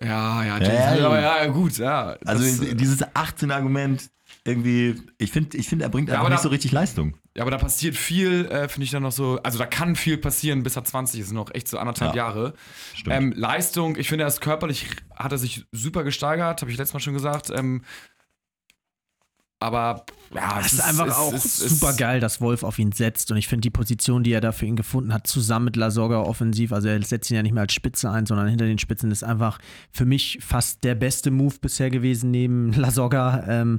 Ja, 0.00 0.42
ja, 0.44 0.58
Ja, 0.58 0.64
James, 0.64 0.98
ja. 1.00 1.06
aber 1.06 1.20
ja, 1.20 1.46
gut, 1.46 1.78
ja. 1.78 2.16
Also 2.24 2.42
das, 2.44 2.60
äh, 2.60 2.74
dieses 2.74 3.02
18-Argument, 3.04 4.10
irgendwie, 4.44 5.00
ich 5.18 5.30
finde, 5.30 5.56
ich 5.56 5.68
find, 5.68 5.82
er 5.82 5.88
bringt 5.88 6.08
Ja, 6.08 6.14
einfach 6.14 6.26
aber 6.26 6.30
nicht 6.30 6.38
da- 6.40 6.42
so 6.42 6.48
richtig 6.48 6.72
Leistung. 6.72 7.16
Ja, 7.36 7.42
aber 7.42 7.50
da 7.52 7.58
passiert 7.58 7.96
viel, 7.96 8.46
äh, 8.46 8.68
finde 8.68 8.84
ich 8.84 8.90
dann 8.90 9.02
noch 9.04 9.12
so. 9.12 9.38
Also 9.42 9.58
da 9.58 9.66
kann 9.66 9.94
viel 9.96 10.18
passieren, 10.18 10.62
bis 10.64 10.74
er 10.76 10.84
20 10.84 11.20
ist, 11.20 11.32
noch 11.32 11.54
echt 11.54 11.68
so 11.68 11.78
anderthalb 11.78 12.14
Ja, 12.14 12.26
Jahre. 12.26 12.54
Stimmt. 12.94 13.16
Ähm, 13.16 13.32
Leistung, 13.36 13.96
ich 13.96 14.08
finde, 14.08 14.24
er 14.24 14.28
ist 14.28 14.40
körperlich, 14.40 14.86
hat 15.14 15.30
er 15.32 15.38
sich 15.38 15.64
super 15.70 16.02
gesteigert, 16.02 16.60
habe 16.60 16.70
ich 16.72 16.76
letztes 16.76 16.92
Mal 16.94 17.00
schon 17.00 17.14
gesagt. 17.14 17.50
Ähm, 17.50 17.82
aber 19.60 20.04
ja, 20.34 20.58
Es 20.58 20.72
ist 20.72 20.80
einfach 20.80 21.16
auch 21.16 21.36
super 21.36 21.92
geil, 21.92 22.18
dass 22.18 22.40
Wolf 22.40 22.64
auf 22.64 22.80
ihn 22.80 22.90
setzt. 22.90 23.30
Und 23.30 23.36
ich 23.36 23.46
finde 23.46 23.60
die 23.60 23.70
Position, 23.70 24.24
die 24.24 24.32
er 24.32 24.40
da 24.40 24.50
für 24.50 24.66
ihn 24.66 24.74
gefunden 24.74 25.14
hat, 25.14 25.28
zusammen 25.28 25.66
mit 25.66 25.76
Lasogga 25.76 26.18
offensiv, 26.20 26.72
also 26.72 26.88
er 26.88 27.00
setzt 27.02 27.30
ihn 27.30 27.36
ja 27.36 27.42
nicht 27.44 27.52
mehr 27.52 27.60
als 27.62 27.72
Spitze 27.72 28.10
ein, 28.10 28.26
sondern 28.26 28.48
hinter 28.48 28.64
den 28.66 28.78
Spitzen 28.78 29.12
ist 29.12 29.22
einfach 29.22 29.58
für 29.92 30.04
mich 30.04 30.38
fast 30.42 30.82
der 30.82 30.96
beste 30.96 31.30
Move 31.30 31.54
bisher 31.60 31.90
gewesen 31.90 32.32
neben 32.32 32.72
Lasogga. 32.76 33.44
Ähm, 33.46 33.78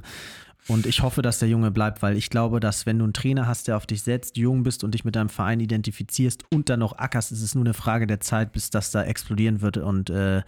und 0.68 0.86
ich 0.86 1.02
hoffe, 1.02 1.22
dass 1.22 1.38
der 1.38 1.48
Junge 1.48 1.70
bleibt, 1.70 2.02
weil 2.02 2.16
ich 2.16 2.30
glaube, 2.30 2.60
dass 2.60 2.86
wenn 2.86 2.98
du 2.98 3.04
einen 3.04 3.12
Trainer 3.12 3.46
hast, 3.46 3.68
der 3.68 3.76
auf 3.76 3.86
dich 3.86 4.02
setzt, 4.02 4.36
jung 4.36 4.62
bist 4.62 4.84
und 4.84 4.92
dich 4.92 5.04
mit 5.04 5.16
deinem 5.16 5.28
Verein 5.28 5.60
identifizierst 5.60 6.44
und 6.50 6.68
dann 6.68 6.80
noch 6.80 6.98
ackerst, 6.98 7.32
ist 7.32 7.42
es 7.42 7.54
nur 7.54 7.64
eine 7.64 7.74
Frage 7.74 8.06
der 8.06 8.20
Zeit, 8.20 8.52
bis 8.52 8.70
das 8.70 8.90
da 8.90 9.02
explodieren 9.02 9.60
wird 9.60 9.76
und 9.76 10.10
äh, 10.10 10.42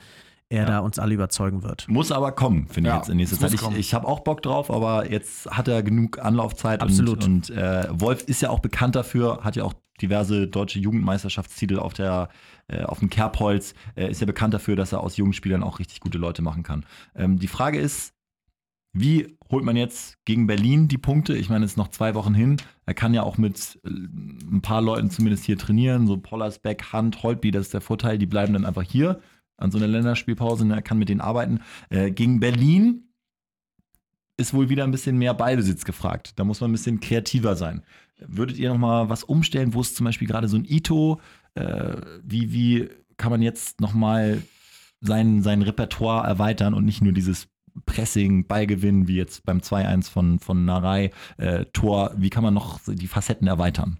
er 0.48 0.64
da 0.64 0.78
uns 0.78 0.98
alle 0.98 1.14
überzeugen 1.14 1.64
wird. 1.64 1.88
Muss 1.88 2.12
aber 2.12 2.32
kommen, 2.32 2.68
finde 2.68 2.90
ich 2.90 2.94
Ja, 2.94 2.98
jetzt 2.98 3.08
in 3.08 3.16
nächster 3.16 3.38
Zeit. 3.38 3.52
Ich, 3.52 3.76
ich 3.76 3.94
habe 3.94 4.06
auch 4.06 4.20
Bock 4.20 4.42
drauf, 4.42 4.70
aber 4.70 5.10
jetzt 5.10 5.50
hat 5.50 5.66
er 5.66 5.82
genug 5.82 6.24
Anlaufzeit. 6.24 6.80
Absolut. 6.82 7.24
Und, 7.24 7.50
und 7.50 7.56
äh, 7.56 7.88
Wolf 7.90 8.22
ist 8.24 8.42
ja 8.42 8.50
auch 8.50 8.60
bekannt 8.60 8.94
dafür, 8.94 9.40
hat 9.42 9.56
ja 9.56 9.64
auch 9.64 9.74
diverse 10.00 10.46
deutsche 10.46 10.78
Jugendmeisterschaftstitel 10.78 11.78
auf, 11.78 11.94
der, 11.94 12.28
äh, 12.68 12.84
auf 12.84 13.00
dem 13.00 13.10
Kerbholz, 13.10 13.74
äh, 13.96 14.08
ist 14.08 14.20
ja 14.20 14.26
bekannt 14.26 14.54
dafür, 14.54 14.76
dass 14.76 14.92
er 14.92 15.00
aus 15.00 15.16
jungen 15.16 15.32
Spielern 15.32 15.62
auch 15.62 15.78
richtig 15.78 16.00
gute 16.00 16.18
Leute 16.18 16.42
machen 16.42 16.62
kann. 16.62 16.84
Ähm, 17.16 17.38
die 17.38 17.48
Frage 17.48 17.80
ist, 17.80 18.12
wie 18.98 19.36
holt 19.50 19.64
man 19.64 19.76
jetzt 19.76 20.24
gegen 20.24 20.46
Berlin 20.46 20.88
die 20.88 20.98
Punkte? 20.98 21.36
Ich 21.36 21.48
meine, 21.48 21.64
es 21.64 21.72
ist 21.72 21.76
noch 21.76 21.88
zwei 21.88 22.14
Wochen 22.14 22.34
hin. 22.34 22.56
Er 22.86 22.94
kann 22.94 23.14
ja 23.14 23.22
auch 23.22 23.38
mit 23.38 23.78
äh, 23.84 23.88
ein 23.88 24.60
paar 24.62 24.82
Leuten 24.82 25.10
zumindest 25.10 25.44
hier 25.44 25.58
trainieren, 25.58 26.06
so 26.06 26.16
Pollersbeck, 26.16 26.92
Hand, 26.92 27.22
Holtby, 27.22 27.50
das 27.50 27.66
ist 27.66 27.74
der 27.74 27.80
Vorteil, 27.80 28.18
die 28.18 28.26
bleiben 28.26 28.52
dann 28.52 28.64
einfach 28.64 28.82
hier 28.82 29.20
an 29.58 29.70
so 29.70 29.78
einer 29.78 29.88
Länderspielpause, 29.88 30.64
und 30.64 30.70
er 30.70 30.82
kann 30.82 30.98
mit 30.98 31.08
denen 31.08 31.20
arbeiten. 31.20 31.60
Äh, 31.88 32.10
gegen 32.10 32.40
Berlin 32.40 33.08
ist 34.36 34.52
wohl 34.52 34.68
wieder 34.68 34.84
ein 34.84 34.90
bisschen 34.90 35.16
mehr 35.16 35.32
Ballbesitz 35.34 35.84
gefragt. 35.84 36.32
Da 36.36 36.44
muss 36.44 36.60
man 36.60 36.70
ein 36.70 36.72
bisschen 36.72 37.00
kreativer 37.00 37.56
sein. 37.56 37.82
Würdet 38.18 38.58
ihr 38.58 38.68
noch 38.68 38.78
mal 38.78 39.08
was 39.08 39.24
umstellen, 39.24 39.72
wo 39.74 39.80
es 39.80 39.94
zum 39.94 40.04
Beispiel 40.04 40.28
gerade 40.28 40.48
so 40.48 40.56
ein 40.56 40.64
Ito, 40.64 41.20
äh, 41.54 41.96
wie, 42.22 42.52
wie 42.52 42.88
kann 43.16 43.30
man 43.30 43.40
jetzt 43.40 43.80
noch 43.80 43.94
mal 43.94 44.42
sein, 45.00 45.42
sein 45.42 45.62
Repertoire 45.62 46.26
erweitern 46.26 46.74
und 46.74 46.84
nicht 46.84 47.02
nur 47.02 47.12
dieses 47.12 47.48
Pressing, 47.84 48.46
Ballgewinn, 48.46 49.08
wie 49.08 49.16
jetzt 49.16 49.44
beim 49.44 49.58
2-1 49.58 50.10
von, 50.10 50.38
von 50.38 50.64
Narei, 50.64 51.10
äh, 51.36 51.66
Tor, 51.72 52.12
wie 52.16 52.30
kann 52.30 52.42
man 52.42 52.54
noch 52.54 52.80
die 52.86 53.08
Facetten 53.08 53.46
erweitern? 53.46 53.98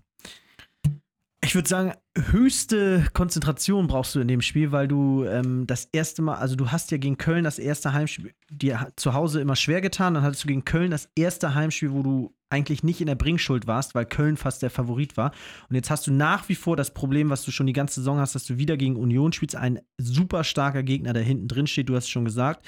Ich 1.47 1.55
würde 1.55 1.69
sagen, 1.69 1.93
höchste 2.17 3.07
Konzentration 3.13 3.87
brauchst 3.87 4.15
du 4.15 4.21
in 4.21 4.27
dem 4.27 4.41
Spiel, 4.41 4.73
weil 4.73 4.89
du 4.89 5.25
ähm, 5.25 5.65
das 5.67 5.89
erste 5.93 6.21
Mal, 6.21 6.37
also 6.37 6.57
du 6.57 6.73
hast 6.73 6.91
ja 6.91 6.99
gegen 6.99 7.19
Köln 7.19 7.45
das 7.45 7.61
erste 7.61 7.93
Heimspiel 7.93 8.33
dir 8.51 8.89
zu 8.97 9.15
Hause 9.15 9.41
immer 9.41 9.55
schwer 9.55 9.81
getan, 9.81 10.15
dann 10.15 10.25
hattest 10.25 10.43
du 10.43 10.49
gegen 10.49 10.65
Köln 10.65 10.91
das 10.91 11.09
erste 11.15 11.55
Heimspiel, 11.55 11.93
wo 11.93 12.03
du 12.03 12.35
eigentlich 12.51 12.83
nicht 12.83 13.01
in 13.01 13.07
der 13.07 13.15
Bringschuld 13.15 13.67
warst, 13.67 13.95
weil 13.95 14.07
Köln 14.07 14.37
fast 14.37 14.63
der 14.63 14.71
Favorit 14.71 15.17
war. 15.17 15.33
Und 15.69 15.77
jetzt 15.77 15.91
hast 15.91 16.07
du 16.07 16.13
nach 16.13 16.49
wie 16.49 16.55
vor 16.55 16.77
das 16.77 16.93
Problem, 16.93 17.31
was 17.31 17.45
du 17.45 17.51
schon 17.51 17.67
die 17.67 17.73
ganze 17.73 18.01
Saison 18.01 18.19
hast, 18.19 18.35
dass 18.35 18.45
du 18.45 18.59
wieder 18.59 18.77
gegen 18.77 18.97
Union 18.97 19.33
spielst, 19.33 19.57
ein 19.57 19.81
super 19.99 20.43
starker 20.43 20.83
Gegner, 20.83 21.13
der 21.13 21.23
hinten 21.23 21.49
drin 21.49 21.67
steht, 21.67 21.89
du 21.89 21.95
hast 21.95 22.05
es 22.05 22.11
schon 22.11 22.25
gesagt. 22.25 22.67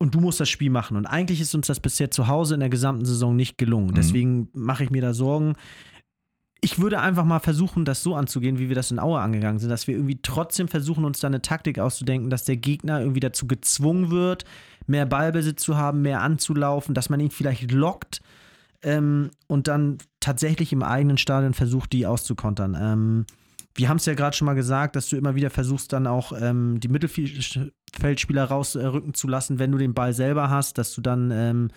Und 0.00 0.14
du 0.14 0.20
musst 0.20 0.40
das 0.40 0.48
Spiel 0.48 0.70
machen. 0.70 0.96
Und 0.96 1.06
eigentlich 1.06 1.40
ist 1.40 1.54
uns 1.54 1.66
das 1.66 1.78
bisher 1.78 2.10
zu 2.10 2.26
Hause 2.26 2.54
in 2.54 2.60
der 2.60 2.70
gesamten 2.70 3.04
Saison 3.04 3.36
nicht 3.36 3.58
gelungen. 3.58 3.90
Mhm. 3.90 3.94
Deswegen 3.94 4.48
mache 4.54 4.82
ich 4.82 4.90
mir 4.90 5.02
da 5.02 5.14
Sorgen 5.14 5.54
ich 6.62 6.78
würde 6.78 7.00
einfach 7.00 7.24
mal 7.24 7.38
versuchen, 7.38 7.84
das 7.84 8.02
so 8.02 8.14
anzugehen, 8.14 8.58
wie 8.58 8.68
wir 8.68 8.76
das 8.76 8.90
in 8.90 8.98
Aue 8.98 9.20
angegangen 9.20 9.58
sind, 9.58 9.70
dass 9.70 9.86
wir 9.86 9.94
irgendwie 9.94 10.18
trotzdem 10.22 10.68
versuchen, 10.68 11.04
uns 11.04 11.20
da 11.20 11.28
eine 11.28 11.42
Taktik 11.42 11.78
auszudenken, 11.78 12.30
dass 12.30 12.44
der 12.44 12.56
Gegner 12.56 13.00
irgendwie 13.00 13.20
dazu 13.20 13.46
gezwungen 13.46 14.10
wird, 14.10 14.44
mehr 14.86 15.06
Ballbesitz 15.06 15.62
zu 15.62 15.76
haben, 15.76 16.02
mehr 16.02 16.20
anzulaufen, 16.20 16.94
dass 16.94 17.08
man 17.08 17.20
ihn 17.20 17.30
vielleicht 17.30 17.72
lockt 17.72 18.20
ähm, 18.82 19.30
und 19.46 19.68
dann 19.68 19.98
tatsächlich 20.20 20.72
im 20.72 20.82
eigenen 20.82 21.18
Stadion 21.18 21.54
versucht, 21.54 21.92
die 21.92 22.06
auszukontern. 22.06 22.76
Ähm, 22.78 23.26
wir 23.74 23.88
haben 23.88 23.98
es 23.98 24.06
ja 24.06 24.14
gerade 24.14 24.36
schon 24.36 24.46
mal 24.46 24.54
gesagt, 24.54 24.96
dass 24.96 25.08
du 25.08 25.16
immer 25.16 25.34
wieder 25.34 25.48
versuchst, 25.48 25.92
dann 25.92 26.06
auch 26.06 26.32
ähm, 26.38 26.80
die 26.80 26.88
Mittelfeldspieler 27.92 28.44
rausrücken 28.44 29.14
zu 29.14 29.28
lassen, 29.28 29.58
wenn 29.58 29.72
du 29.72 29.78
den 29.78 29.94
Ball 29.94 30.12
selber 30.12 30.50
hast, 30.50 30.78
dass 30.78 30.94
du 30.94 31.00
dann 31.00 31.30
ähm, 31.32 31.68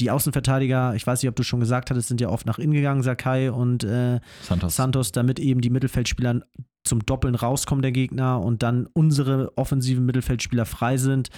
die 0.00 0.10
Außenverteidiger, 0.10 0.94
ich 0.94 1.06
weiß 1.06 1.22
nicht, 1.22 1.28
ob 1.28 1.36
du 1.36 1.42
schon 1.42 1.60
gesagt 1.60 1.90
hattest, 1.90 2.08
sind 2.08 2.20
ja 2.20 2.28
oft 2.28 2.46
nach 2.46 2.58
innen 2.58 2.72
gegangen, 2.72 3.02
Sakai 3.02 3.50
und 3.52 3.84
äh, 3.84 4.20
Santos. 4.42 4.76
Santos, 4.76 5.12
damit 5.12 5.38
eben 5.38 5.60
die 5.60 5.70
Mittelfeldspieler 5.70 6.40
zum 6.84 7.04
Doppeln 7.04 7.34
rauskommen, 7.34 7.82
der 7.82 7.92
Gegner, 7.92 8.40
und 8.40 8.62
dann 8.62 8.86
unsere 8.94 9.52
offensiven 9.56 10.06
Mittelfeldspieler 10.06 10.64
frei 10.64 10.96
sind. 10.96 11.28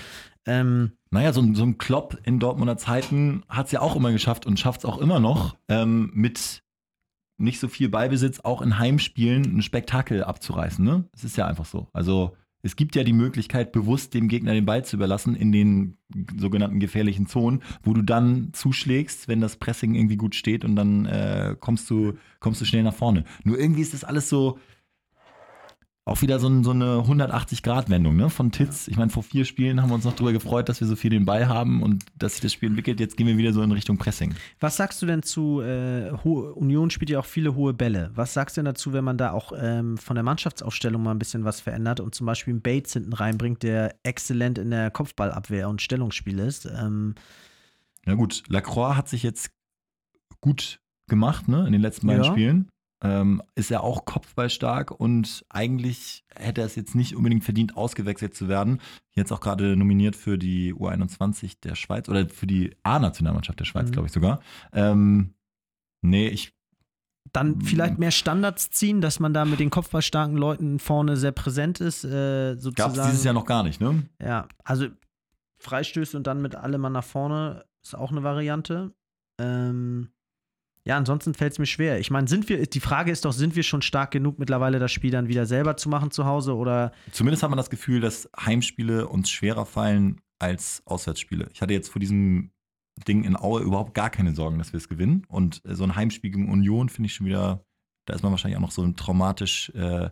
Ähm, 0.46 0.92
Naja, 1.10 1.32
so, 1.32 1.40
ein- 1.40 1.54
so 1.54 1.64
ein 1.64 1.76
Klopp 1.78 2.18
in 2.24 2.38
Dortmunder 2.38 2.76
Zeiten 2.76 3.42
hat 3.48 3.66
es 3.66 3.72
ja 3.72 3.80
auch 3.80 3.96
immer 3.96 4.12
geschafft 4.12 4.46
und 4.46 4.60
schafft 4.60 4.80
es 4.80 4.84
auch 4.84 4.98
immer 4.98 5.18
noch, 5.18 5.56
ähm, 5.68 6.10
mit 6.14 6.62
nicht 7.38 7.58
so 7.58 7.68
viel 7.68 7.88
Ballbesitz 7.88 8.40
auch 8.40 8.62
in 8.62 8.78
Heimspielen 8.78 9.56
ein 9.56 9.62
Spektakel 9.62 10.22
abzureißen. 10.22 10.84
Ne? 10.84 11.04
Das 11.12 11.24
ist 11.24 11.36
ja 11.36 11.46
einfach 11.46 11.64
so. 11.64 11.88
Also 11.94 12.36
es 12.62 12.76
gibt 12.76 12.94
ja 12.94 13.04
die 13.04 13.12
Möglichkeit, 13.12 13.72
bewusst 13.72 14.14
dem 14.14 14.28
Gegner 14.28 14.52
den 14.52 14.66
Ball 14.66 14.84
zu 14.84 14.96
überlassen 14.96 15.34
in 15.34 15.52
den 15.52 15.96
sogenannten 16.36 16.80
gefährlichen 16.80 17.26
Zonen, 17.26 17.62
wo 17.82 17.94
du 17.94 18.02
dann 18.02 18.50
zuschlägst, 18.52 19.28
wenn 19.28 19.40
das 19.40 19.56
Pressing 19.56 19.94
irgendwie 19.94 20.16
gut 20.16 20.34
steht 20.34 20.64
und 20.64 20.76
dann 20.76 21.06
äh, 21.06 21.56
kommst, 21.58 21.88
du, 21.88 22.14
kommst 22.38 22.60
du 22.60 22.64
schnell 22.64 22.82
nach 22.82 22.94
vorne. 22.94 23.24
Nur 23.44 23.58
irgendwie 23.58 23.82
ist 23.82 23.94
das 23.94 24.04
alles 24.04 24.28
so, 24.28 24.58
auch 26.10 26.22
wieder 26.22 26.40
so, 26.40 26.48
ein, 26.48 26.64
so 26.64 26.72
eine 26.72 26.96
180-Grad-Wendung 27.02 28.16
ne? 28.16 28.30
von 28.30 28.50
Titz. 28.50 28.88
Ich 28.88 28.96
meine, 28.96 29.10
vor 29.10 29.22
vier 29.22 29.44
Spielen 29.44 29.80
haben 29.80 29.90
wir 29.90 29.94
uns 29.94 30.04
noch 30.04 30.14
darüber 30.14 30.32
gefreut, 30.32 30.68
dass 30.68 30.80
wir 30.80 30.88
so 30.88 30.96
viel 30.96 31.10
den 31.10 31.24
Ball 31.24 31.46
haben 31.48 31.82
und 31.82 32.04
dass 32.18 32.32
sich 32.32 32.40
das 32.40 32.52
Spiel 32.52 32.70
entwickelt. 32.70 32.98
Jetzt 32.98 33.16
gehen 33.16 33.28
wir 33.28 33.36
wieder 33.36 33.52
so 33.52 33.62
in 33.62 33.70
Richtung 33.70 33.96
Pressing. 33.96 34.34
was 34.58 34.76
sagst 34.76 35.00
du 35.00 35.06
denn 35.06 35.22
zu, 35.22 35.60
äh, 35.60 36.10
Union 36.10 36.90
spielt 36.90 37.10
ja 37.10 37.20
auch 37.20 37.24
viele 37.24 37.54
hohe 37.54 37.74
Bälle. 37.74 38.10
Was 38.14 38.34
sagst 38.34 38.56
du 38.56 38.60
denn 38.60 38.64
dazu, 38.66 38.92
wenn 38.92 39.04
man 39.04 39.18
da 39.18 39.30
auch 39.30 39.52
ähm, 39.56 39.98
von 39.98 40.16
der 40.16 40.24
Mannschaftsaufstellung 40.24 41.00
mal 41.02 41.12
ein 41.12 41.18
bisschen 41.20 41.44
was 41.44 41.60
verändert 41.60 42.00
und 42.00 42.12
zum 42.14 42.26
Beispiel 42.26 42.54
einen 42.54 42.62
Bates 42.62 42.92
hinten 42.94 43.12
reinbringt, 43.12 43.62
der 43.62 43.94
exzellent 44.02 44.58
in 44.58 44.70
der 44.70 44.90
Kopfballabwehr 44.90 45.68
und 45.68 45.80
Stellungsspiel 45.80 46.40
ist? 46.40 46.66
Ähm, 46.66 47.14
Na 48.04 48.14
gut, 48.14 48.42
Lacroix 48.48 48.96
hat 48.96 49.08
sich 49.08 49.22
jetzt 49.22 49.52
gut 50.40 50.80
gemacht 51.08 51.46
ne? 51.46 51.66
in 51.66 51.72
den 51.72 51.82
letzten 51.82 52.08
beiden 52.08 52.24
Ja. 52.24 52.32
Spielen. 52.32 52.68
Ähm, 53.02 53.42
ist 53.54 53.70
er 53.70 53.82
auch 53.82 54.04
kopfballstark 54.04 54.90
und 54.90 55.44
eigentlich 55.48 56.24
hätte 56.34 56.60
er 56.60 56.66
es 56.66 56.76
jetzt 56.76 56.94
nicht 56.94 57.16
unbedingt 57.16 57.44
verdient, 57.44 57.74
ausgewechselt 57.76 58.34
zu 58.34 58.46
werden. 58.48 58.80
Jetzt 59.14 59.32
auch 59.32 59.40
gerade 59.40 59.74
nominiert 59.76 60.16
für 60.16 60.36
die 60.36 60.74
U21 60.74 61.60
der 61.62 61.76
Schweiz 61.76 62.10
oder 62.10 62.28
für 62.28 62.46
die 62.46 62.76
A-Nationalmannschaft 62.82 63.58
der 63.58 63.64
Schweiz, 63.64 63.88
Mhm. 63.88 63.92
glaube 63.92 64.06
ich 64.08 64.12
sogar. 64.12 64.40
Ähm, 64.74 65.32
nee, 66.02 66.28
ich 66.28 66.52
dann 67.32 67.60
vielleicht 67.60 67.98
mehr 67.98 68.10
Standards 68.10 68.70
ziehen, 68.70 69.00
dass 69.00 69.20
man 69.20 69.32
da 69.32 69.44
mit 69.44 69.60
den 69.60 69.70
kopfballstarken 69.70 70.36
Leuten 70.36 70.78
vorne 70.78 71.16
sehr 71.16 71.32
präsent 71.32 71.80
ist, 71.80 72.04
äh, 72.04 72.56
sozusagen. 72.56 72.94
gab 72.94 73.04
es 73.04 73.10
dieses 73.10 73.24
Jahr 73.24 73.34
noch 73.34 73.44
gar 73.46 73.62
nicht, 73.62 73.80
ne? 73.80 74.08
Ja, 74.20 74.48
also 74.64 74.88
Freistöße 75.58 76.16
und 76.16 76.26
dann 76.26 76.42
mit 76.42 76.54
allem 76.56 76.80
nach 76.82 77.04
vorne 77.04 77.64
ist 77.84 77.94
auch 77.94 78.10
eine 78.10 78.22
Variante. 78.24 78.92
Ähm, 79.40 80.10
ja, 80.84 80.96
ansonsten 80.96 81.34
fällt 81.34 81.52
es 81.52 81.58
mir 81.58 81.66
schwer. 81.66 81.98
Ich 81.98 82.10
meine, 82.10 82.26
sind 82.26 82.48
wir, 82.48 82.66
die 82.66 82.80
Frage 82.80 83.10
ist 83.10 83.24
doch, 83.24 83.32
sind 83.32 83.54
wir 83.54 83.62
schon 83.62 83.82
stark 83.82 84.10
genug 84.10 84.38
mittlerweile, 84.38 84.78
das 84.78 84.92
Spiel 84.92 85.10
dann 85.10 85.28
wieder 85.28 85.46
selber 85.46 85.76
zu 85.76 85.88
machen 85.88 86.10
zu 86.10 86.24
Hause 86.24 86.56
oder 86.56 86.92
Zumindest 87.12 87.42
hat 87.42 87.50
man 87.50 87.58
das 87.58 87.70
Gefühl, 87.70 88.00
dass 88.00 88.30
Heimspiele 88.38 89.06
uns 89.08 89.30
schwerer 89.30 89.66
fallen 89.66 90.20
als 90.38 90.82
Auswärtsspiele. 90.86 91.48
Ich 91.52 91.60
hatte 91.60 91.74
jetzt 91.74 91.90
vor 91.90 92.00
diesem 92.00 92.50
Ding 93.06 93.24
in 93.24 93.36
Aue 93.36 93.60
überhaupt 93.60 93.94
gar 93.94 94.10
keine 94.10 94.34
Sorgen, 94.34 94.58
dass 94.58 94.72
wir 94.72 94.78
es 94.78 94.88
gewinnen. 94.88 95.24
Und 95.28 95.62
äh, 95.64 95.74
so 95.74 95.84
ein 95.84 95.96
Heimspiel 95.96 96.30
gegen 96.30 96.50
Union 96.50 96.88
finde 96.88 97.06
ich 97.06 97.14
schon 97.14 97.26
wieder, 97.26 97.64
da 98.06 98.14
ist 98.14 98.22
man 98.22 98.32
wahrscheinlich 98.32 98.56
auch 98.56 98.62
noch 98.62 98.70
so 98.70 98.90
traumatisch 98.92 99.70
äh, 99.70 100.10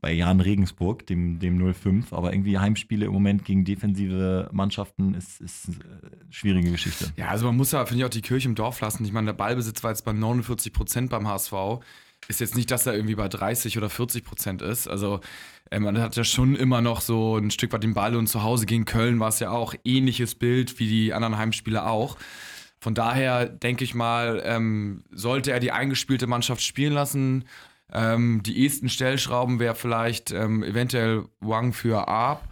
bei 0.00 0.12
Jan 0.12 0.40
Regensburg, 0.40 1.06
dem, 1.06 1.38
dem 1.38 1.74
05. 1.74 2.12
Aber 2.12 2.32
irgendwie 2.32 2.58
Heimspiele 2.58 3.06
im 3.06 3.12
Moment 3.12 3.44
gegen 3.44 3.64
defensive 3.64 4.48
Mannschaften 4.52 5.14
ist, 5.14 5.40
ist 5.40 5.68
äh, 5.68 5.72
schwierige 6.30 6.70
Geschichte. 6.70 7.12
Ja, 7.16 7.28
also 7.28 7.46
man 7.46 7.56
muss 7.56 7.72
ja, 7.72 7.84
finde 7.84 8.00
ich, 8.00 8.04
auch 8.06 8.10
die 8.10 8.22
Kirche 8.22 8.48
im 8.48 8.54
Dorf 8.54 8.80
lassen. 8.80 9.04
Ich 9.04 9.12
meine, 9.12 9.26
der 9.26 9.32
Ballbesitz 9.34 9.82
war 9.82 9.90
jetzt 9.90 10.04
bei 10.04 10.12
49 10.12 10.72
Prozent 10.72 11.10
beim 11.10 11.26
HSV. 11.28 11.52
Ist 12.28 12.40
jetzt 12.40 12.54
nicht, 12.54 12.70
dass 12.70 12.86
er 12.86 12.94
irgendwie 12.94 13.14
bei 13.14 13.28
30 13.28 13.78
oder 13.78 13.90
40 13.90 14.24
Prozent 14.24 14.62
ist. 14.62 14.88
Also 14.88 15.20
äh, 15.70 15.80
man 15.80 15.98
hat 15.98 16.16
ja 16.16 16.24
schon 16.24 16.54
immer 16.54 16.80
noch 16.80 17.00
so 17.00 17.36
ein 17.36 17.50
Stück 17.50 17.72
weit 17.72 17.82
den 17.82 17.94
Ball 17.94 18.16
und 18.16 18.26
zu 18.26 18.42
Hause 18.42 18.66
gegen 18.66 18.84
Köln 18.84 19.20
war 19.20 19.28
es 19.28 19.40
ja 19.40 19.50
auch 19.50 19.74
ähnliches 19.84 20.34
Bild 20.34 20.78
wie 20.78 20.88
die 20.88 21.12
anderen 21.12 21.38
Heimspiele 21.38 21.86
auch. 21.86 22.16
Von 22.82 22.94
daher 22.94 23.46
denke 23.46 23.84
ich 23.84 23.94
mal, 23.94 24.42
ähm, 24.44 25.04
sollte 25.10 25.52
er 25.52 25.60
die 25.60 25.70
eingespielte 25.70 26.26
Mannschaft 26.26 26.62
spielen 26.62 26.94
lassen. 26.94 27.44
Ähm, 27.92 28.42
die 28.44 28.64
ersten 28.64 28.88
Stellschrauben 28.88 29.58
wäre 29.58 29.74
vielleicht 29.74 30.30
ähm, 30.32 30.62
eventuell 30.62 31.24
Wang 31.40 31.72
für 31.72 32.08
Arp. 32.08 32.42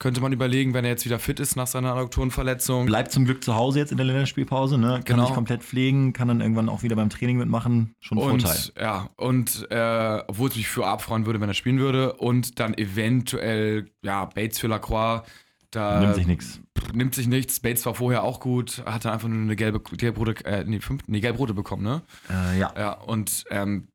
Könnte 0.00 0.20
man 0.20 0.32
überlegen, 0.32 0.74
wenn 0.74 0.84
er 0.84 0.92
jetzt 0.92 1.04
wieder 1.04 1.18
fit 1.18 1.40
ist 1.40 1.56
nach 1.56 1.66
seiner 1.66 1.92
Adduktorenverletzung. 1.94 2.86
Bleibt 2.86 3.10
zum 3.10 3.24
Glück 3.24 3.42
zu 3.42 3.56
Hause 3.56 3.80
jetzt 3.80 3.90
in 3.90 3.96
der 3.96 4.06
Länderspielpause, 4.06 4.78
ne? 4.78 5.00
kann 5.04 5.16
Genau. 5.16 5.26
sich 5.26 5.34
komplett 5.34 5.64
pflegen, 5.64 6.12
kann 6.12 6.28
dann 6.28 6.40
irgendwann 6.40 6.68
auch 6.68 6.84
wieder 6.84 6.94
beim 6.94 7.10
Training 7.10 7.36
mitmachen. 7.38 7.94
Schon 7.98 8.18
ein 8.18 8.30
Und 8.30 8.42
Vorteil. 8.42 8.70
ja, 8.80 9.10
und 9.16 9.66
äh, 9.70 10.22
obwohl 10.28 10.50
es 10.50 10.56
mich 10.56 10.68
für 10.68 10.86
Arp 10.86 11.02
freuen 11.02 11.26
würde, 11.26 11.40
wenn 11.40 11.48
er 11.48 11.54
spielen 11.54 11.80
würde. 11.80 12.12
Und 12.12 12.60
dann 12.60 12.74
eventuell, 12.78 13.90
ja, 14.02 14.24
Bates 14.26 14.58
für 14.58 14.68
Lacroix. 14.68 15.22
Da 15.70 16.00
Nimmt 16.00 16.14
sich 16.14 16.26
nichts. 16.26 16.60
nimmt 16.94 17.14
sich 17.14 17.26
nichts. 17.26 17.60
Bates 17.60 17.84
war 17.84 17.94
vorher 17.94 18.22
auch 18.22 18.40
gut, 18.40 18.82
hatte 18.86 19.12
einfach 19.12 19.28
nur 19.28 19.42
eine 19.42 19.54
gelbe, 19.56 19.80
gelb-rote, 19.80 20.42
äh, 20.46 20.64
nee, 20.64 20.80
fünf, 20.80 21.02
nee, 21.08 21.20
gelb-rote 21.20 21.52
bekommen, 21.52 21.82
ne? 21.82 22.02
Äh, 22.30 22.58
ja. 22.58 22.72
Ja, 22.78 22.92
und 22.92 23.44
ähm, 23.50 23.88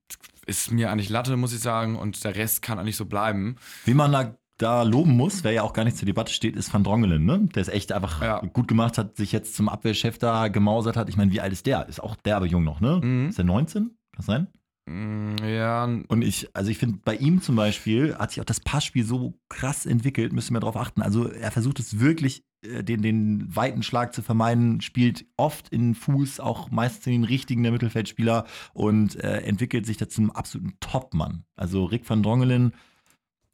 ist 0.45 0.71
mir 0.71 0.91
eigentlich 0.91 1.10
Latte, 1.10 1.38
muss 1.38 1.53
ich 1.53 1.60
sagen. 1.60 1.95
Und 1.95 2.23
der 2.23 2.36
Rest 2.36 2.62
kann 2.62 2.79
eigentlich 2.79 2.97
so 2.97 3.06
bleiben. 3.06 3.56
Wie 3.86 3.93
man 3.93 4.12
da, 4.12 4.36
da 4.58 4.84
loben 4.84 5.12
muss, 5.17 5.43
wer 5.43 5.51
ja 5.51 5.63
auch 5.63 5.73
gar 5.73 5.84
nicht 5.84 5.97
zur 5.97 6.06
Debatte 6.06 6.32
steht, 6.34 6.56
ist 6.56 6.73
Van 6.73 6.84
Drongelen, 6.84 7.25
ne? 7.25 7.47
Der 7.56 7.62
es 7.62 7.67
echt 7.69 7.91
einfach 7.91 8.21
Ja. 8.21 8.39
gut 8.39 8.67
gemacht 8.67 8.97
hat, 8.97 9.17
sich 9.17 9.32
jetzt 9.32 9.56
zum 9.56 9.69
Abwehrchef 9.69 10.17
da 10.17 10.47
gemausert 10.47 10.95
hat. 10.97 11.10
Ich 11.10 11.17
meine, 11.17 11.32
wie 11.32 11.41
alt 11.41 11.51
ist 11.53 11.65
der? 11.65 11.88
Ist 11.88 12.01
auch 12.03 12.15
der 12.15 12.38
aber 12.38 12.45
jung 12.45 12.63
noch, 12.63 12.79
ne? 12.82 12.99
Mhm. 13.03 13.29
Ist 13.29 13.38
der 13.38 13.45
19? 13.45 13.84
Kann 13.84 13.95
das 14.17 14.25
sein? 14.25 14.47
Mm, 14.86 15.36
Ja, 15.45 15.86
Und 15.86 16.21
ich, 16.23 16.49
also 16.53 16.69
ich 16.69 16.77
finde, 16.77 16.99
bei 17.03 17.15
ihm 17.15 17.41
zum 17.41 17.56
Beispiel 17.56 18.15
hat 18.15 18.32
sich 18.32 18.41
auch 18.41 18.45
das 18.45 18.60
Passspiel 18.60 19.06
so 19.06 19.39
krass 19.49 19.86
entwickelt, 19.86 20.34
müssen 20.34 20.53
wir 20.53 20.60
darauf 20.60 20.75
achten. 20.77 21.01
Also 21.01 21.29
er 21.29 21.51
versucht 21.51 21.79
es 21.79 21.99
wirklich, 21.99 22.43
den, 22.84 23.02
den 23.02 23.56
weiten 23.56 23.84
Schlag 23.84 24.13
zu 24.13 24.21
vermeiden, 24.21 24.82
spielt 24.82 25.26
oft 25.38 25.69
in 25.69 25.95
Fuß, 25.95 26.39
auch 26.39 26.71
meistens 26.71 27.08
in 27.08 27.13
den 27.13 27.23
richtigen 27.26 27.63
der 27.63 27.71
Mittelfeldspieler 27.71 28.45
und 28.73 29.15
äh, 29.23 29.41
entwickelt 29.41 29.86
sich 29.86 29.97
da 29.97 30.08
zum 30.08 30.32
absoluten 30.32 30.78
Topmann. 30.80 31.43
Also 31.56 31.86
Rick 31.86 32.10
van 32.10 32.23
Drongelen 32.23 32.73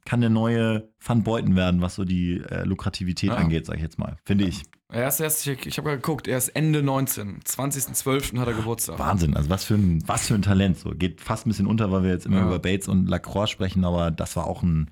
kann 0.06 0.22
der 0.22 0.30
neue 0.30 0.90
Van 1.00 1.24
Beuten 1.24 1.56
werden, 1.56 1.82
was 1.82 1.96
so 1.96 2.04
die 2.06 2.38
äh, 2.38 2.64
Lukrativität 2.64 3.30
Ja. 3.30 3.36
angeht, 3.36 3.66
sage 3.66 3.78
ich 3.78 3.84
jetzt 3.84 4.00
mal. 4.00 4.18
Finde 4.26 4.46
ich. 4.46 4.64
er 4.92 5.08
ist 5.08 5.20
erst, 5.20 5.46
ich, 5.46 5.66
ich 5.68 5.78
habe 5.78 5.92
geguckt, 5.92 6.28
er 6.28 6.38
ist 6.38 6.50
Ende 6.50 6.82
19. 6.82 7.42
20.12. 7.42 8.40
hat 8.40 8.48
er 8.48 8.54
Geburtstag. 8.54 8.98
Wahnsinn, 8.98 9.36
also 9.36 9.50
was 9.50 9.66
für 9.66 9.76
ein, 9.76 10.02
was 10.08 10.28
für 10.28 10.36
ein 10.36 10.42
Talent. 10.42 10.78
So 10.80 10.92
geht 10.92 11.22
fast 11.22 11.46
ein 11.46 11.50
bisschen 11.50 11.68
unter, 11.68 11.92
weil 11.92 12.04
wir 12.04 12.10
jetzt 12.12 12.26
immer 12.26 12.38
Ja. 12.40 12.46
über 12.48 12.58
Bates 12.60 12.88
und 12.88 13.08
Lacroix 13.08 13.50
sprechen, 13.50 13.84
aber 13.86 14.10
das 14.10 14.36
war 14.36 14.48
auch 14.48 14.64
ein 14.64 14.90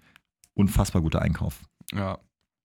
unfassbar 0.54 1.02
guter 1.02 1.22
Einkauf. 1.22 1.62
Ja. 1.96 2.20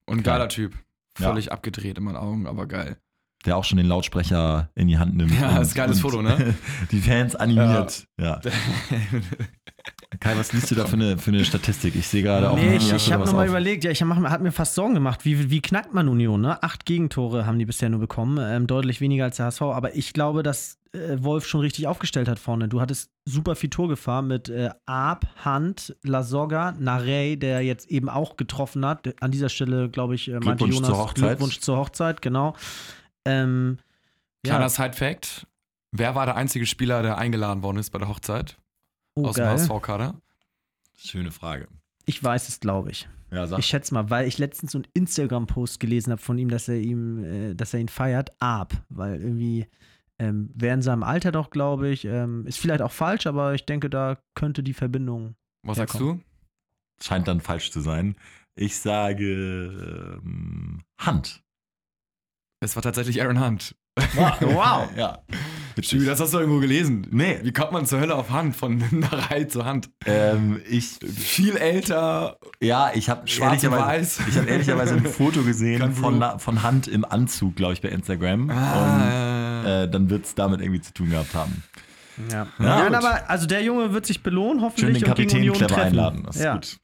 Und 0.04 0.22
Geil. 0.24 0.34
geiler 0.34 0.48
Typ. 0.48 0.74
Ja. 1.18 1.28
Völlig 1.28 1.52
abgedreht 1.52 1.98
in 1.98 2.04
meinen 2.04 2.16
Augen, 2.16 2.46
aber 2.46 2.66
geil. 2.66 2.96
Der 3.44 3.56
auch 3.56 3.64
schon 3.64 3.76
den 3.78 3.86
Lautsprecher 3.86 4.70
in 4.76 4.86
die 4.86 4.98
Hand 4.98 5.16
nimmt. 5.16 5.32
Ja, 5.38 5.56
und- 5.56 5.62
ist 5.62 5.72
ein 5.72 5.76
geiles 5.76 6.00
Foto, 6.00 6.22
ne? 6.22 6.54
Die 6.92 7.00
Fans 7.00 7.34
animiert. 7.34 8.06
Ja. 8.20 8.40
Kai, 10.20 10.36
was 10.36 10.52
liest 10.52 10.70
du 10.70 10.74
da 10.76 10.84
für 10.84 10.94
eine, 10.94 11.18
für 11.18 11.30
eine 11.32 11.44
Statistik? 11.44 11.96
Ich 11.96 12.06
sehe 12.06 12.22
gerade 12.22 12.50
auch 12.50 12.56
Nee, 12.56 12.76
ich, 12.76 12.92
ich 12.92 13.12
habe 13.12 13.24
nochmal 13.24 13.48
überlegt, 13.48 13.82
ja, 13.82 13.90
ich 13.90 14.00
hab, 14.02 14.08
hat 14.10 14.42
mir 14.42 14.52
fast 14.52 14.74
Sorgen 14.74 14.94
gemacht, 14.94 15.24
wie, 15.24 15.50
wie 15.50 15.60
knackt 15.60 15.92
man 15.92 16.08
Union, 16.08 16.40
ne? 16.40 16.62
Acht 16.62 16.84
Gegentore 16.86 17.44
haben 17.46 17.58
die 17.58 17.64
bisher 17.64 17.88
nur 17.88 17.98
bekommen, 17.98 18.38
ähm, 18.40 18.66
deutlich 18.66 19.00
weniger 19.00 19.24
als 19.24 19.38
der 19.38 19.46
HSV, 19.46 19.62
aber 19.62 19.96
ich 19.96 20.12
glaube, 20.12 20.42
dass 20.42 20.78
Wolf 20.92 21.46
schon 21.46 21.60
richtig 21.60 21.86
aufgestellt 21.86 22.28
hat 22.28 22.38
vorne. 22.38 22.68
Du 22.68 22.80
hattest 22.80 23.10
super 23.24 23.56
viel 23.56 23.70
Torgefahr 23.70 24.20
mit 24.20 24.48
äh, 24.48 24.70
Ab, 24.84 25.26
Hand, 25.42 25.96
Lasogga, 26.02 26.72
Narey, 26.78 27.38
der 27.38 27.62
jetzt 27.62 27.90
eben 27.90 28.08
auch 28.08 28.36
getroffen 28.36 28.84
hat. 28.84 29.22
An 29.22 29.30
dieser 29.30 29.48
Stelle, 29.48 29.88
glaube 29.88 30.14
ich, 30.14 30.28
äh, 30.28 30.32
meinte 30.32 30.64
Glückwunsch 30.64 30.74
Jonas 30.74 30.88
zur 30.88 30.98
Hochzeit. 30.98 31.28
Glückwunsch 31.28 31.60
zur 31.60 31.76
Hochzeit, 31.78 32.22
genau. 32.22 32.54
Ähm, 33.24 33.78
Kleiner 34.44 34.64
ja, 34.64 34.68
Side-Fact: 34.68 35.46
Wer 35.92 36.14
war 36.14 36.26
der 36.26 36.36
einzige 36.36 36.66
Spieler, 36.66 37.02
der 37.02 37.16
eingeladen 37.16 37.62
worden 37.62 37.78
ist 37.78 37.90
bei 37.90 37.98
der 37.98 38.08
Hochzeit 38.08 38.58
oh, 39.14 39.26
aus 39.26 39.36
dem 39.36 39.44
geil. 39.44 39.54
HSV-Kader? 39.54 40.14
Schöne 40.96 41.30
Frage. 41.30 41.68
Ich 42.04 42.22
weiß 42.22 42.48
es, 42.48 42.60
glaube 42.60 42.90
ich. 42.90 43.08
Ja, 43.30 43.46
sag. 43.46 43.60
Ich 43.60 43.66
schätze 43.66 43.94
mal, 43.94 44.10
weil 44.10 44.28
ich 44.28 44.36
letztens 44.38 44.72
so 44.72 44.78
einen 44.78 44.88
Instagram-Post 44.92 45.80
gelesen 45.80 46.12
habe 46.12 46.20
von 46.20 46.36
ihm, 46.36 46.50
dass 46.50 46.68
er 46.68 46.76
ihm, 46.76 47.24
äh, 47.24 47.54
dass 47.54 47.72
er 47.72 47.80
ihn 47.80 47.88
feiert, 47.88 48.30
ab, 48.40 48.74
weil 48.90 49.22
irgendwie 49.22 49.66
ähm, 50.18 50.50
wäre 50.54 50.74
in 50.74 50.82
seinem 50.82 51.02
Alter 51.02 51.32
doch, 51.32 51.50
glaube 51.50 51.88
ich, 51.88 52.04
ähm, 52.04 52.46
ist 52.46 52.58
vielleicht 52.58 52.82
auch 52.82 52.92
falsch, 52.92 53.26
aber 53.26 53.54
ich 53.54 53.64
denke, 53.66 53.90
da 53.90 54.18
könnte 54.34 54.62
die 54.62 54.74
Verbindung. 54.74 55.34
Was 55.62 55.76
Ja, 55.78 55.82
sagst 55.86 56.00
du? 56.00 56.20
Scheint 57.02 57.26
dann 57.28 57.40
falsch 57.40 57.70
zu 57.70 57.80
sein. 57.80 58.16
Ich 58.54 58.78
sage 58.78 60.20
ähm, 60.22 60.82
Hand. 60.98 61.42
Es 62.60 62.76
war 62.76 62.82
tatsächlich 62.82 63.22
Aaron 63.22 63.40
Hunt. 63.44 63.74
wow. 63.96 64.88
ja. 64.96 65.18
Stübi, 65.80 66.04
das 66.04 66.20
hast 66.20 66.34
du 66.34 66.38
irgendwo 66.38 66.60
gelesen. 66.60 67.06
Nee. 67.10 67.38
Wie 67.42 67.52
kommt 67.52 67.72
man 67.72 67.86
zur 67.86 67.98
Hölle 68.00 68.14
auf 68.14 68.30
Hand, 68.30 68.54
von 68.54 68.82
Narei 68.90 69.44
zu 69.44 69.64
Hand? 69.64 69.90
Ähm, 70.04 70.60
ich, 70.68 70.98
Viel 71.02 71.56
älter, 71.56 72.36
ja, 72.60 72.90
ich 72.94 73.08
habe 73.08 73.22
ehrlicherweise, 73.40 74.20
weiß. 74.20 74.28
ich 74.28 74.36
habe 74.38 74.48
ehrlicherweise 74.48 74.94
ein 74.94 75.04
Foto 75.06 75.42
gesehen 75.42 75.92
von, 75.94 76.22
von 76.38 76.62
Hand 76.62 76.88
im 76.88 77.04
Anzug, 77.04 77.56
glaube 77.56 77.72
ich, 77.72 77.80
bei 77.80 77.88
Instagram. 77.88 78.50
Ah. 78.50 78.72
Und 78.74 79.00
äh, 79.64 79.88
dann 79.88 80.10
wird 80.10 80.24
es 80.26 80.34
damit 80.34 80.60
irgendwie 80.60 80.80
zu 80.80 80.92
tun 80.94 81.10
gehabt 81.10 81.34
haben. 81.34 81.62
Ja, 82.30 82.46
Ja, 82.58 82.86
gut. 82.88 82.94
aber 82.96 83.30
also 83.30 83.46
der 83.46 83.62
Junge 83.62 83.92
wird 83.94 84.04
sich 84.06 84.22
belohnen, 84.22 84.58
Schön 84.58 84.64
hoffentlich, 84.64 85.02
den 85.02 85.10
und 85.10 85.16
gegen 85.16 85.28
Kapitän 85.28 85.40
Union 85.40 85.54
clever 85.56 85.74
treffen. 85.74 85.86
einladen. 85.88 86.22
Das 86.26 86.36
ist 86.36 86.42
ja. 86.42 86.54
gut. 86.54 86.76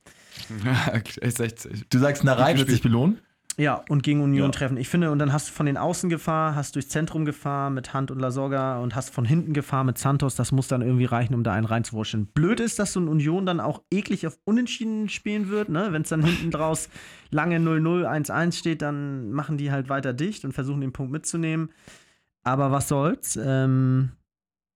Du 1.91 1.99
sagst, 1.99 2.25
Narei 2.25 2.57
wird 2.57 2.69
sich 2.71 2.83
belohnen? 2.83 3.19
Ja, 3.57 3.83
und 3.89 4.05
gegen 4.05 4.21
Union 4.23 4.47
Ja. 4.47 4.51
treffen. 4.53 4.77
Ich 4.77 4.89
finde, 4.89 5.11
und 5.11 5.19
dann 5.19 5.33
hast 5.33 5.49
du 5.49 5.53
von 5.53 5.67
den 5.67 5.77
Außen 5.77 6.09
Gefahr, 6.09 6.55
hast 6.55 6.77
durchs 6.77 6.91
Zentrum 6.91 7.25
Gefahr 7.25 7.71
mit 7.71 7.93
Hand 7.93 8.13
und 8.13 8.21
Lasogga 8.21 8.79
und 8.79 8.95
hast 8.95 9.13
von 9.13 9.25
hinten 9.25 9.53
Gefahr 9.53 9.83
mit 9.83 9.99
Santos. 9.99 10.37
Das 10.37 10.53
muss 10.53 10.69
dann 10.69 10.81
irgendwie 10.81 11.07
reichen, 11.07 11.35
um 11.35 11.43
da 11.43 11.53
einen 11.55 11.67
reinzuwurscheln. 11.67 12.27
Blöd 12.27 12.61
ist, 12.61 12.79
dass 12.79 12.93
so 12.93 13.01
ein 13.01 13.09
Union 13.09 13.47
dann 13.47 13.59
auch 13.59 13.83
eklig 13.91 14.29
auf 14.29 14.39
Unentschieden 14.45 15.09
spielen 15.09 15.49
wird. 15.49 15.71
Ne? 15.71 15.89
Wenn 15.91 16.03
es 16.03 16.09
dann 16.09 16.23
hinten 16.25 16.53
draus 16.53 16.89
lange 17.31 17.57
0-0, 17.59 18.07
1-1 18.07 18.53
steht, 18.53 18.81
dann 18.81 19.33
machen 19.33 19.57
die 19.59 19.73
halt 19.73 19.89
weiter 19.89 20.13
dicht 20.13 20.45
und 20.45 20.53
versuchen 20.53 20.81
den 20.81 20.93
Punkt 20.93 21.11
mitzunehmen. 21.11 21.71
Aber 22.49 22.71
was 22.71 22.89
soll's? 22.89 23.39
Ähm, 23.43 24.13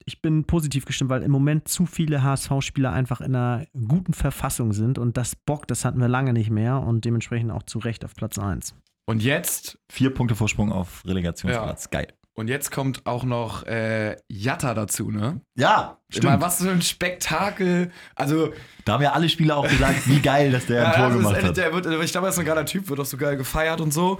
ich 0.04 0.20
bin 0.20 0.44
positiv 0.44 0.84
gestimmt, 0.84 1.10
weil 1.10 1.22
im 1.22 1.30
Moment 1.30 1.68
zu 1.68 1.86
viele 1.86 2.22
HSV-Spieler 2.22 2.92
einfach 2.92 3.20
in 3.20 3.34
einer 3.34 3.64
guten 3.88 4.12
Verfassung 4.14 4.72
sind 4.72 4.98
und 4.98 5.16
das 5.16 5.36
Bock, 5.36 5.66
das 5.68 5.84
hatten 5.84 6.00
wir 6.00 6.08
lange 6.08 6.32
nicht 6.32 6.50
mehr 6.50 6.80
und 6.80 7.04
dementsprechend 7.04 7.50
auch 7.50 7.62
zu 7.62 7.78
Recht 7.78 8.04
auf 8.04 8.14
Platz 8.14 8.38
1. 8.38 8.74
Und 9.06 9.22
jetzt, 9.22 9.78
Vier 9.90 10.12
Punkte 10.12 10.34
Vorsprung 10.34 10.70
auf 10.72 11.02
Relegationsplatz. 11.06 11.90
Geil. 11.90 12.08
und 12.34 12.48
jetzt 12.48 12.70
kommt 12.70 13.06
auch 13.06 13.24
noch 13.24 13.64
äh, 13.66 14.16
Jatta 14.28 14.74
dazu, 14.74 15.10
ne? 15.10 15.40
Ja, 15.56 15.98
Ich 16.08 16.22
meine, 16.22 16.40
was 16.40 16.62
für 16.62 16.70
ein 16.70 16.82
Spektakel. 16.82 17.90
Also, 18.14 18.52
Da 18.84 18.94
haben 18.94 19.02
ja 19.02 19.12
alle 19.12 19.28
Spieler 19.28 19.56
auch 19.56 19.68
gesagt, 19.68 20.08
wie 20.08 20.20
geil, 20.20 20.50
dass 20.52 20.66
der 20.66 20.86
ein 20.86 20.92
ja, 20.92 20.96
Tor 20.96 21.06
das 21.06 21.14
ist 21.14 21.18
gemacht 21.18 21.34
ehrlich, 21.36 21.48
hat. 21.48 21.56
der 21.56 21.72
wird, 21.72 22.04
ich 22.04 22.12
glaube, 22.12 22.26
er 22.26 22.30
ist 22.30 22.38
ein 22.38 22.44
geiler 22.44 22.66
Typ, 22.66 22.88
wird 22.88 23.00
auch 23.00 23.04
so 23.06 23.16
geil 23.16 23.36
gefeiert 23.36 23.80
und 23.80 23.92
so. 23.92 24.18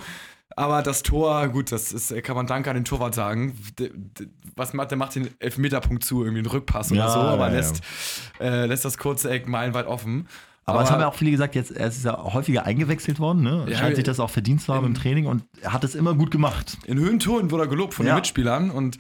Aber 0.57 0.83
das 0.83 1.03
Tor, 1.03 1.49
gut, 1.49 1.73
das 1.73 1.93
ist, 1.93 2.15
kann 2.25 2.37
man 2.37 2.47
Dank 2.47 2.67
an 2.69 2.75
den 2.75 2.85
Torwart 2.85 3.15
sagen. 3.15 3.57
Was 4.57 4.73
macht, 4.75 4.91
der 4.91 4.99
macht 4.99 5.15
den 5.15 5.29
Elfmeterpunkt 5.39 6.05
zu, 6.05 6.21
irgendwie 6.23 6.39
einen 6.41 6.47
Rückpass 6.51 6.91
Ja, 6.91 7.05
oder 7.05 7.13
so, 7.13 7.21
aber 7.21 7.47
ja, 7.47 7.53
ja. 7.53 7.57
lässt, 7.59 7.81
äh, 8.41 8.67
lässt 8.67 8.85
das 8.85 8.99
kurze 8.99 9.31
Eck 9.31 9.49
meilenweit 9.49 9.87
offen. 9.87 10.29
Aber, 10.65 10.83
es 10.83 10.91
haben 10.93 11.01
ja 11.01 11.09
auch 11.09 11.15
viele 11.15 11.33
gesagt, 11.33 11.57
jetzt 11.57 11.73
er 11.73 11.89
ist 11.89 12.05
ja 12.05 12.17
häufiger 12.23 12.65
eingewechselt 12.65 13.19
worden, 13.19 13.43
ne? 13.43 13.67
Ja, 13.69 13.79
Scheint 13.79 13.97
sich 13.97 14.05
das 14.05 14.21
auch 14.21 14.31
verdient 14.31 14.63
zu 14.63 14.73
haben 14.73 14.87
im 14.87 14.95
Training 14.95 15.27
und 15.27 15.43
hat 15.65 15.83
es 15.83 15.97
immer 15.97 16.15
gut 16.15 16.31
gemacht. 16.31 16.79
in 16.87 16.99
Höhentonen 17.01 17.51
wurde 17.51 17.65
er 17.65 17.69
gelobt 17.69 17.95
von 17.95 18.07
Ja. 18.07 18.13
den 18.13 18.19
Mitspielern 18.19 18.71
und 18.71 18.99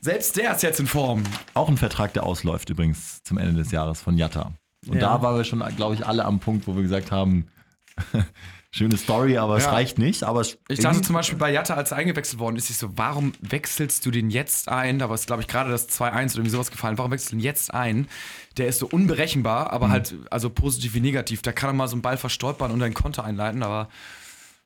selbst 0.00 0.36
der 0.38 0.54
ist 0.54 0.62
jetzt 0.62 0.80
in 0.80 0.86
Form. 0.86 1.24
Auch 1.54 1.68
ein 1.68 1.76
Vertrag, 1.76 2.14
der 2.14 2.22
ausläuft 2.24 2.70
übrigens 2.70 3.22
zum 3.22 3.36
Ende 3.36 3.52
des 3.62 3.70
Jahres 3.70 4.00
von 4.00 4.16
Jatta. 4.16 4.52
Und 4.88 4.94
Ja. 4.94 5.00
da 5.16 5.22
waren 5.22 5.36
wir 5.36 5.44
schon, 5.44 5.62
glaube 5.76 5.94
ich, 5.94 6.06
alle 6.06 6.24
am 6.24 6.40
Punkt, 6.40 6.66
wo 6.66 6.74
wir 6.74 6.82
gesagt 6.82 7.12
haben, 7.12 7.48
schöne 8.74 8.96
Story, 8.96 9.36
aber 9.36 9.58
es 9.58 9.64
Ja. 9.64 9.72
reicht 9.72 9.98
nicht. 9.98 10.24
Aber 10.24 10.40
es 10.40 10.58
Ich 10.68 10.80
dachte 10.80 11.02
zum 11.02 11.14
Beispiel 11.14 11.38
bei 11.38 11.52
Jatta, 11.52 11.74
als 11.74 11.90
er 11.90 11.98
eingewechselt 11.98 12.38
worden 12.40 12.56
ist, 12.56 12.70
ich 12.70 12.78
so, 12.78 12.88
warum 12.96 13.32
wechselst 13.40 14.04
du 14.06 14.10
den 14.10 14.30
jetzt 14.30 14.68
ein? 14.68 14.98
Da 14.98 15.08
war 15.08 15.14
es, 15.14 15.26
glaube 15.26 15.42
ich, 15.42 15.48
gerade 15.48 15.70
das 15.70 15.88
2-1 15.88 16.32
oder 16.32 16.38
irgendwie 16.40 16.50
sowas 16.50 16.70
gefallen. 16.70 16.96
Warum 16.98 17.12
wechselst 17.12 17.32
du 17.32 17.36
den 17.36 17.42
jetzt 17.44 17.72
ein? 17.74 18.08
Der 18.56 18.66
ist 18.68 18.78
so 18.78 18.86
unberechenbar, 18.86 19.72
aber 19.72 19.90
halt, 19.90 20.14
also 20.30 20.48
positiv 20.50 20.94
wie 20.94 21.00
negativ. 21.00 21.42
Da 21.42 21.52
kann 21.52 21.70
er 21.70 21.74
mal 21.74 21.88
so 21.88 21.94
einen 21.94 22.02
Ball 22.02 22.16
verstolpern 22.16 22.70
und 22.70 22.82
einen 22.82 22.94
Konter 22.94 23.24
einleiten, 23.24 23.62
aber 23.62 23.88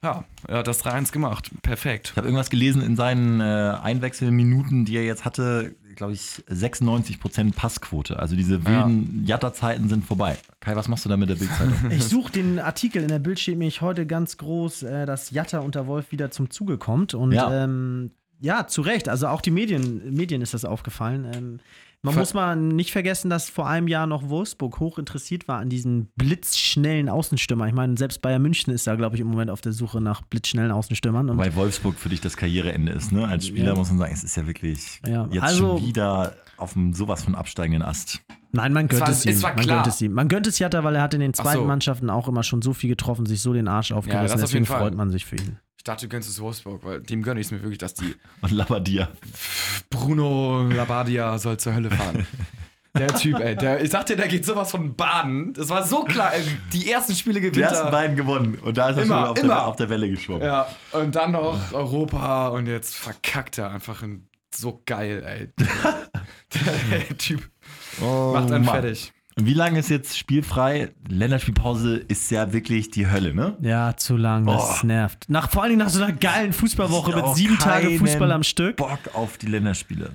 ja, 0.05 0.25
er 0.47 0.59
hat 0.59 0.69
das 0.69 0.85
3-1 0.85 1.11
gemacht. 1.11 1.51
Perfekt. 1.63 2.11
Ich 2.13 2.17
habe 2.17 2.29
irgendwas 2.29 2.51
gelesen 2.51 2.83
in 2.83 2.95
seinen 2.95 3.41
äh, 3.41 3.77
Einwechselminuten, 3.83 4.85
die 4.85 4.97
er 4.97 5.05
jetzt 5.05 5.25
hatte, 5.25 5.75
glaube 5.97 6.13
ich, 6.13 6.21
96% 6.49 7.55
Passquote. 7.55 8.19
Also 8.19 8.37
diese 8.37 8.65
wilden 8.65 9.25
Jatta-Zeiten 9.27 9.89
sind 9.89 10.05
vorbei. 10.05 10.37
Kai, 10.61 10.77
was 10.77 10.89
machst 10.89 11.05
du 11.05 11.09
da 11.09 11.17
mit 11.17 11.29
der 11.29 11.37
Bildzeitung? 11.37 11.75
Ich 11.91 12.05
suche 12.05 12.33
den 12.33 12.59
Artikel 12.59 13.03
in 13.03 13.09
der 13.09 13.19
Bild 13.19 13.41
steht 13.41 13.59
nämlich 13.59 13.81
heute 13.81 14.07
ganz 14.07 14.37
groß, 14.37 14.83
äh, 14.85 15.07
dass 15.07 15.31
Jatta 15.31 15.61
unter 15.61 15.87
Wolf 15.87 16.13
wieder 16.13 16.31
zum 16.31 16.51
Zuge 16.51 16.79
kommt. 16.79 17.15
Und 17.15 17.33
Ja. 17.33 17.51
ja, 17.51 17.65
ähm, 17.65 18.11
ja 18.41 18.67
zu 18.67 18.83
Recht. 18.83 19.09
Also 19.09 19.29
auch 19.29 19.41
die 19.41 19.51
Medien, 19.51 20.15
Medien 20.15 20.43
ist 20.43 20.55
das 20.55 20.65
aufgefallen. 20.65 21.27
Ähm, 21.35 21.61
man 22.07 22.15
Ver- 22.15 22.21
muss 22.21 22.33
mal 22.35 22.57
nicht 22.57 22.93
vergessen, 22.93 23.29
dass 23.29 23.51
vor 23.51 23.69
einem 23.69 23.87
Jahr 23.89 24.07
noch 24.07 24.29
Wolfsburg 24.29 24.81
hoch 24.81 24.99
interessiert 24.99 25.47
war 25.49 25.59
an 25.59 25.69
diesen 25.69 26.09
blitzschnellen 26.17 27.09
Außenstürmer. 27.09 27.67
Ich 27.69 27.75
meine, 27.75 27.97
selbst 27.99 28.23
Bayern 28.23 28.41
München 28.43 28.73
ist 28.73 28.87
da, 28.87 28.95
glaube 28.95 29.17
ich, 29.17 29.21
im 29.21 29.27
Moment 29.29 29.51
auf 29.51 29.61
der 29.61 29.73
Suche 29.73 30.01
nach 30.01 30.23
blitzschnellen 30.23 30.71
Außenstürmern. 30.73 31.29
Und 31.31 31.39
Weil 31.39 31.55
Wolfsburg 31.55 31.97
für 31.97 32.09
dich 32.09 32.21
das 32.21 32.37
Karriereende 32.37 32.93
ist, 32.93 33.13
ne? 33.13 33.27
Als 33.29 33.47
Spieler 33.47 33.73
Ja. 33.73 33.75
muss 33.75 33.89
man 33.91 33.99
sagen, 33.99 34.13
es 34.15 34.25
ist 34.25 34.37
ja 34.37 34.47
wirklich 34.47 35.01
Ja, 35.07 35.27
jetzt 35.31 35.43
also- 35.43 35.79
schon 35.79 35.87
wieder 35.87 36.35
auf 36.57 36.75
einem 36.77 36.95
sowas 36.95 37.23
von 37.25 37.35
absteigenden 37.35 37.83
Ast. 37.83 38.23
Nein, 38.53 38.73
man 38.73 38.89
gönnt 38.89 39.03
war- 39.03 39.11
es 39.11 39.27
ihm. 39.27 39.33
es 39.33 39.43
war 39.43 39.55
Man 39.55 39.65
klar. 39.65 39.83
gönnt 39.83 39.95
es 39.95 40.01
ihm. 40.01 40.13
Man 40.13 40.29
gönnt 40.29 40.47
es 40.47 40.59
Jatta, 40.59 40.83
weil 40.85 40.95
er 40.95 41.03
hat 41.03 41.13
in 41.13 41.21
den 41.21 41.35
zweiten 41.35 41.59
so. 41.59 41.65
Mannschaften 41.65 42.09
auch 42.09 42.29
immer 42.29 42.43
schon 42.43 42.63
so 42.63 42.73
viel 42.73 42.89
getroffen, 42.89 43.27
sich 43.27 43.43
so 43.43 43.53
den 43.53 43.69
Arsch 43.69 43.93
aufgerissen. 43.93 44.35
auf 44.37 44.41
Deswegen 44.41 44.65
freut 44.65 44.95
man 44.95 45.11
sich 45.11 45.27
für 45.27 45.37
ihn. 45.37 45.59
Ich 45.87 45.89
dachte, 45.89 46.07
du 46.07 46.11
gönnst 46.11 46.29
es 46.29 46.41
Wolfsburg, 46.41 46.83
weil 46.85 47.01
dem 47.01 47.23
gönne 47.23 47.39
ich 47.39 47.47
es 47.47 47.53
mir 47.53 47.63
wirklich, 47.63 47.79
dass 47.79 47.95
die 47.95 48.17
Und 48.43 48.51
Labadia. 48.51 49.09
Bruno 49.89 50.67
Labadia 50.69 51.39
soll 51.39 51.59
zur 51.59 51.77
Hölle 51.77 51.93
fahren. 51.93 52.27
Der 52.99 53.09
Typ, 53.15 53.39
ey, 53.39 53.55
der, 53.55 53.85
ich 53.85 53.91
sag 53.91 54.07
dir, 54.07 54.17
der 54.17 54.27
geht 54.27 54.45
sowas 54.47 54.71
von 54.71 54.97
Baden. 54.97 55.53
Das 55.53 55.69
war 55.69 55.87
so 55.87 56.03
klar. 56.03 56.33
ey, 56.35 56.43
Die 56.73 56.91
ersten 56.91 57.15
Spiele 57.15 57.41
Die 57.41 57.51
gewinnt 57.51 57.71
ersten 57.71 57.85
er. 57.87 57.91
beiden 57.93 58.17
gewonnen. 58.17 58.55
Und 58.57 58.79
da 58.79 58.89
ist 58.89 58.97
er 58.97 59.03
Immer, 59.05 59.15
schon 59.21 59.29
auf, 59.29 59.39
immer. 59.39 59.49
Der, 59.55 59.67
auf 59.67 59.77
der 59.77 59.89
Welle 59.91 60.09
geschwommen. 60.11 60.43
Ja, 60.43 60.67
und 60.93 61.15
dann 61.15 61.31
noch 61.33 61.73
Europa 61.73 62.49
und 62.49 62.67
jetzt 62.67 62.97
verkackt 62.97 63.59
er 63.59 63.71
einfach 63.71 64.03
in, 64.03 64.27
so 64.53 64.83
geil, 64.87 65.23
ey. 65.25 65.53
der, 66.55 66.99
der 67.07 67.19
Typ 67.19 67.49
Oh, 68.01 68.33
macht 68.33 68.51
einen 68.51 68.65
Mann. 68.65 68.81
fertig. 68.81 69.13
Wie 69.39 69.53
lange 69.53 69.79
ist 69.81 69.91
jetzt 69.91 70.17
spielfrei? 70.17 70.93
Länderspielpause 71.09 71.97
ist 71.97 72.31
ja 72.31 72.55
wirklich 72.55 72.91
die 72.91 73.07
Hölle, 73.11 73.35
ne? 73.35 73.55
Ja, 73.61 73.95
zu 73.95 74.17
lang, 74.17 74.47
das 74.47 74.81
Oh. 74.83 74.87
nervt. 74.87 75.29
Nach, 75.29 75.51
vor 75.51 75.63
allen 75.63 75.73
Dingen 75.73 75.81
nach 75.85 75.91
so 75.91 76.03
einer 76.03 76.15
geilen 76.15 76.55
Fußballwoche 76.55 77.15
mit 77.15 77.37
sieben 77.37 77.59
Tage 77.59 77.89
keinen 77.89 77.99
Fußball 77.99 78.33
am 78.33 78.43
Stück. 78.43 78.77
Bock 78.77 78.99
auf 79.13 79.37
die 79.37 79.47
Länderspiele. 79.47 80.13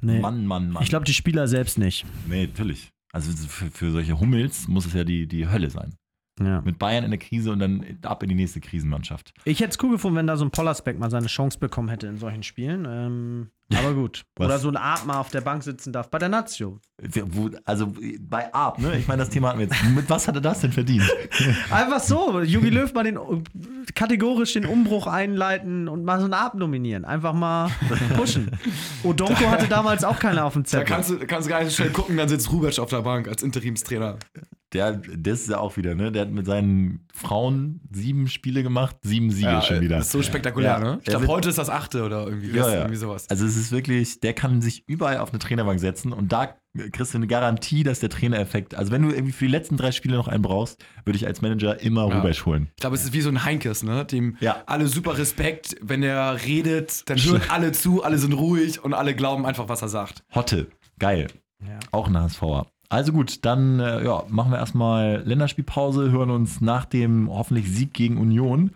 Nee. 0.00 0.18
Mann, 0.18 0.46
Mann, 0.46 0.70
Mann. 0.70 0.82
Ich 0.82 0.88
glaube, 0.88 1.04
die 1.04 1.12
Spieler 1.12 1.46
selbst 1.46 1.76
nicht. 1.76 2.06
Nee, 2.26 2.46
natürlich. 2.46 2.88
Also 3.12 3.30
für, 3.46 3.70
für 3.70 3.90
solche 3.90 4.18
Hummels 4.18 4.66
muss 4.66 4.86
es 4.86 4.94
ja 4.94 5.04
die, 5.04 5.26
die 5.26 5.46
Hölle 5.46 5.68
sein. 5.68 5.94
Ja. 6.40 6.62
Mit 6.62 6.78
Bayern 6.80 7.04
in 7.04 7.10
der 7.10 7.20
Krise 7.20 7.52
und 7.52 7.60
dann 7.60 7.84
ab 8.02 8.22
in 8.24 8.28
die 8.28 8.34
nächste 8.34 8.60
Krisenmannschaft. 8.60 9.32
Ich 9.44 9.60
hätte 9.60 9.70
es 9.70 9.82
cool 9.82 9.92
gefunden, 9.92 10.16
wenn 10.16 10.26
da 10.26 10.36
so 10.36 10.44
ein 10.44 10.50
Pollersbeck 10.50 10.98
mal 10.98 11.10
seine 11.10 11.28
Chance 11.28 11.58
bekommen 11.58 11.88
hätte 11.88 12.08
in 12.08 12.18
solchen 12.18 12.42
Spielen. 12.42 12.86
Ähm, 12.88 13.50
aber 13.72 13.94
gut. 13.94 14.24
Oder 14.38 14.58
so 14.58 14.68
ein 14.68 14.76
Art 14.76 15.06
mal 15.06 15.18
auf 15.18 15.30
der 15.30 15.42
Bank 15.42 15.62
sitzen 15.62 15.92
darf. 15.92 16.10
Bei 16.10 16.18
der 16.18 16.28
Nazio. 16.28 16.80
Also 17.64 17.92
bei 18.20 18.52
Arp, 18.52 18.78
ne? 18.80 18.98
Ich 18.98 19.06
meine, 19.06 19.20
das 19.22 19.30
Thema 19.30 19.48
hatten 19.48 19.60
wir 19.60 19.66
jetzt. 19.66 19.84
Mit 19.94 20.10
was 20.10 20.26
hat 20.26 20.34
er 20.34 20.40
das 20.40 20.60
denn 20.60 20.72
verdient? 20.72 21.04
Einfach 21.70 22.00
so. 22.00 22.40
Jogi 22.40 22.70
Löw 22.70 22.92
mal 22.94 23.04
den 23.04 23.18
kategorisch 23.94 24.54
den 24.54 24.66
Umbruch 24.66 25.06
einleiten 25.06 25.88
und 25.88 26.04
mal 26.04 26.18
so 26.18 26.24
einen 26.24 26.34
Art 26.34 26.56
nominieren. 26.56 27.04
Einfach 27.04 27.32
mal 27.32 27.70
pushen. 28.16 28.50
Odonko 29.04 29.48
hatte 29.50 29.68
damals 29.68 30.02
auch 30.02 30.18
keiner 30.18 30.44
auf 30.44 30.54
dem 30.54 30.64
Da 30.64 30.68
Zettel. 30.68 30.86
kannst 30.86 31.10
du, 31.10 31.18
kannst 31.26 31.46
du 31.46 31.50
gar 31.50 31.60
nicht 31.60 31.70
so 31.70 31.76
schnell 31.76 31.90
gucken, 31.92 32.16
dann 32.16 32.28
sitzt 32.28 32.50
Rubesch 32.52 32.78
auf 32.80 32.90
der 32.90 33.02
Bank 33.02 33.28
als 33.28 33.42
Interimstrainer. 33.42 34.18
Der, 34.74 34.92
das 35.16 35.40
ist 35.42 35.50
ja 35.50 35.58
auch 35.58 35.76
wieder, 35.76 35.94
ne? 35.94 36.10
Der 36.12 36.22
hat 36.22 36.30
mit 36.30 36.46
seinen 36.46 37.06
Frauen 37.14 37.80
sieben 37.92 38.28
Spiele 38.28 38.62
gemacht, 38.62 38.96
sieben 39.02 39.30
Siege 39.30 39.62
schon 39.66 39.80
wieder. 39.80 39.96
Das 39.98 40.06
ist 40.06 40.12
so 40.12 40.22
spektakulär, 40.22 40.72
Ja. 40.72 40.78
ne? 40.80 40.98
Ich 41.02 41.06
glaube, 41.08 41.28
heute 41.28 41.48
ist 41.48 41.58
das 41.58 41.70
achte 41.70 42.02
oder 42.04 42.26
irgendwie, 42.26 42.50
Ja, 42.50 42.68
ja. 42.68 42.74
irgendwie 42.78 42.96
sowas. 42.96 43.28
Also 43.30 43.46
es 43.46 43.56
ist 43.56 43.70
wirklich, 43.72 44.20
der 44.20 44.32
kann 44.34 44.60
sich 44.60 44.86
überall 44.88 45.18
auf 45.18 45.30
eine 45.30 45.38
Trainerbank 45.38 45.80
setzen 45.80 46.12
und 46.12 46.32
da 46.32 46.56
kriegst 46.92 47.14
du 47.14 47.18
eine 47.18 47.28
Garantie, 47.28 47.84
dass 47.84 48.00
der 48.00 48.10
Trainereffekt, 48.10 48.74
also 48.74 48.90
wenn 48.90 49.02
du 49.02 49.10
irgendwie 49.10 49.30
für 49.32 49.44
die 49.44 49.50
letzten 49.52 49.76
drei 49.76 49.92
Spiele 49.92 50.16
noch 50.16 50.26
einen 50.26 50.42
brauchst, 50.42 50.84
würde 51.04 51.16
ich 51.16 51.24
als 51.26 51.40
Manager 51.40 51.80
immer 51.80 52.08
Ja. 52.08 52.16
Rubesch 52.18 52.44
holen. 52.46 52.68
Ich 52.70 52.80
glaube, 52.80 52.96
es 52.96 53.04
ist 53.04 53.12
wie 53.12 53.20
so 53.20 53.28
ein 53.28 53.44
Heinkes, 53.44 53.84
ne? 53.84 54.04
Dem 54.04 54.36
Ja. 54.40 54.64
alle 54.66 54.88
super 54.88 55.16
Respekt, 55.16 55.76
wenn 55.80 56.02
er 56.02 56.44
redet, 56.44 57.08
dann 57.08 57.18
hören 57.18 57.42
alle 57.48 57.70
zu, 57.72 58.02
alle 58.02 58.18
sind 58.18 58.32
ruhig 58.32 58.82
und 58.82 58.92
alle 58.92 59.14
glauben 59.14 59.46
einfach, 59.46 59.68
was 59.68 59.82
er 59.82 59.88
sagt. 59.88 60.24
Hotte, 60.34 60.66
geil. 60.98 61.28
Ja. 61.62 61.78
Auch 61.92 62.08
ein 62.08 62.18
HSVer. 62.18 62.66
Also 62.88 63.12
gut, 63.12 63.44
dann 63.44 63.80
äh, 63.80 64.04
ja, 64.04 64.24
machen 64.28 64.52
wir 64.52 64.58
erstmal 64.58 65.22
Länderspielpause, 65.24 66.10
hören 66.10 66.30
uns 66.30 66.60
nach 66.60 66.84
dem 66.84 67.28
hoffentlich 67.30 67.70
Sieg 67.70 67.92
gegen 67.92 68.18
Union 68.18 68.72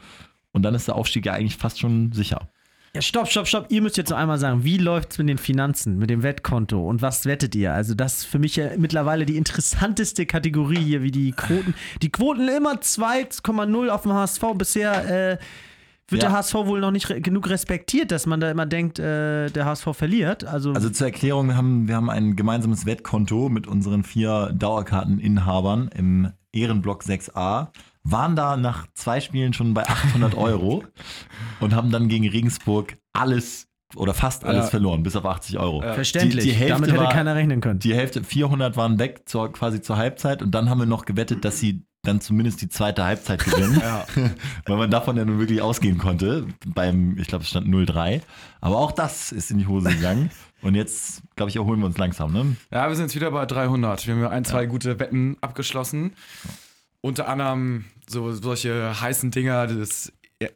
und 0.52 0.62
dann 0.62 0.74
ist 0.74 0.88
der 0.88 0.96
Aufstieg 0.96 1.26
ja 1.26 1.34
eigentlich 1.34 1.56
fast 1.56 1.78
schon 1.78 2.12
sicher. 2.12 2.48
Ja, 2.94 3.02
stopp, 3.02 3.28
stopp, 3.28 3.46
stopp. 3.46 3.66
Ihr 3.68 3.82
müsst 3.82 3.98
jetzt 3.98 4.10
noch 4.10 4.16
einmal 4.16 4.38
sagen, 4.38 4.64
wie 4.64 4.78
läuft 4.78 5.12
es 5.12 5.18
mit 5.18 5.28
den 5.28 5.38
Finanzen, 5.38 5.98
mit 5.98 6.08
dem 6.08 6.22
Wettkonto 6.22 6.88
und 6.88 7.02
was 7.02 7.26
wettet 7.26 7.54
ihr? 7.54 7.74
Also, 7.74 7.94
das 7.94 8.18
ist 8.18 8.24
für 8.24 8.38
mich 8.38 8.56
ja 8.56 8.70
mittlerweile 8.78 9.26
die 9.26 9.36
interessanteste 9.36 10.24
Kategorie 10.24 10.82
hier, 10.82 11.02
wie 11.02 11.10
die 11.10 11.32
Quoten. 11.32 11.74
Die 12.00 12.10
Quoten 12.10 12.48
immer 12.48 12.74
2,0 12.76 13.88
auf 13.88 14.02
dem 14.02 14.14
HSV. 14.14 14.42
Bisher 14.54 15.32
äh, 15.32 15.38
wird 16.08 16.22
Ja. 16.22 16.28
der 16.30 16.38
HSV 16.38 16.54
wohl 16.54 16.80
noch 16.80 16.90
nicht 16.90 17.08
re 17.10 17.20
genug 17.20 17.48
respektiert, 17.50 18.10
dass 18.10 18.26
man 18.26 18.40
da 18.40 18.50
immer 18.50 18.66
denkt, 18.66 18.98
äh, 18.98 19.50
der 19.50 19.64
HSV 19.66 19.88
verliert. 19.92 20.44
Also, 20.44 20.72
Also 20.72 20.90
zur 20.90 21.06
Erklärung, 21.08 21.48
wir 21.48 21.56
haben, 21.56 21.86
wir 21.88 21.96
haben 21.96 22.10
ein 22.10 22.34
gemeinsames 22.36 22.86
Wettkonto 22.86 23.48
mit 23.48 23.66
unseren 23.66 24.04
vier 24.04 24.50
Dauerkarteninhabern 24.54 25.88
im 25.94 26.32
Ehrenblock 26.52 27.02
6a, 27.04 27.68
waren 28.04 28.36
da 28.36 28.56
nach 28.56 28.86
zwei 28.94 29.20
Spielen 29.20 29.52
schon 29.52 29.74
bei 29.74 29.86
800 29.86 30.34
Euro 30.36 30.84
und 31.60 31.74
haben 31.74 31.90
dann 31.90 32.08
gegen 32.08 32.28
Regensburg 32.28 32.96
alles 33.12 33.66
oder 33.96 34.12
fast 34.12 34.44
alles 34.44 34.66
Ja. 34.66 34.70
verloren, 34.70 35.02
bis 35.02 35.16
auf 35.16 35.24
80 35.24 35.58
Euro. 35.58 35.80
verständlich. 35.80 36.44
die- 36.44 36.50
die 36.50 36.56
Hälfte 36.56 36.74
Damit 36.74 36.90
hätte 36.90 37.00
war- 37.04 37.12
keiner 37.12 37.34
rechnen 37.34 37.60
können. 37.60 37.78
Die 37.80 37.94
Hälfte, 37.94 38.22
400 38.22 38.76
waren 38.76 38.98
weg, 38.98 39.22
zur, 39.26 39.50
quasi 39.52 39.80
zur 39.80 39.96
Halbzeit 39.96 40.42
und 40.42 40.50
dann 40.54 40.68
haben 40.68 40.78
wir 40.78 40.86
noch 40.86 41.04
gewettet, 41.06 41.44
dass 41.44 41.58
sie 41.58 41.84
dann 42.02 42.20
zumindest 42.20 42.62
die 42.62 42.68
zweite 42.68 43.04
Halbzeit 43.04 43.44
gewinnen, 43.44 43.78
Ja. 43.82 44.06
weil 44.66 44.76
man 44.76 44.90
davon 44.90 45.16
ja 45.16 45.24
nun 45.24 45.38
wirklich 45.38 45.60
ausgehen 45.62 45.98
konnte. 45.98 46.46
Beim, 46.66 47.18
ich 47.18 47.28
glaube, 47.28 47.42
es 47.42 47.50
stand 47.50 47.68
0-3. 47.68 48.22
Aber 48.60 48.78
auch 48.78 48.92
das 48.92 49.32
ist 49.32 49.50
in 49.50 49.58
die 49.58 49.66
Hose 49.66 49.90
gegangen. 49.90 50.30
Und 50.62 50.74
jetzt, 50.74 51.22
glaube 51.36 51.50
ich, 51.50 51.56
erholen 51.56 51.80
wir 51.80 51.86
uns 51.86 51.98
langsam. 51.98 52.32
Ne? 52.32 52.56
Ja, 52.72 52.88
wir 52.88 52.96
sind 52.96 53.06
jetzt 53.06 53.14
wieder 53.14 53.30
bei 53.30 53.46
300. 53.46 54.06
Wir 54.06 54.14
haben 54.14 54.22
ja 54.22 54.30
ein, 54.30 54.44
zwei 54.44 54.66
gute 54.66 54.98
Wetten 54.98 55.36
abgeschlossen. 55.40 56.14
Unter 57.00 57.28
anderem 57.28 57.84
so, 58.08 58.32
solche 58.32 59.00
heißen 59.00 59.30
Dinger, 59.30 59.68
das 59.68 60.12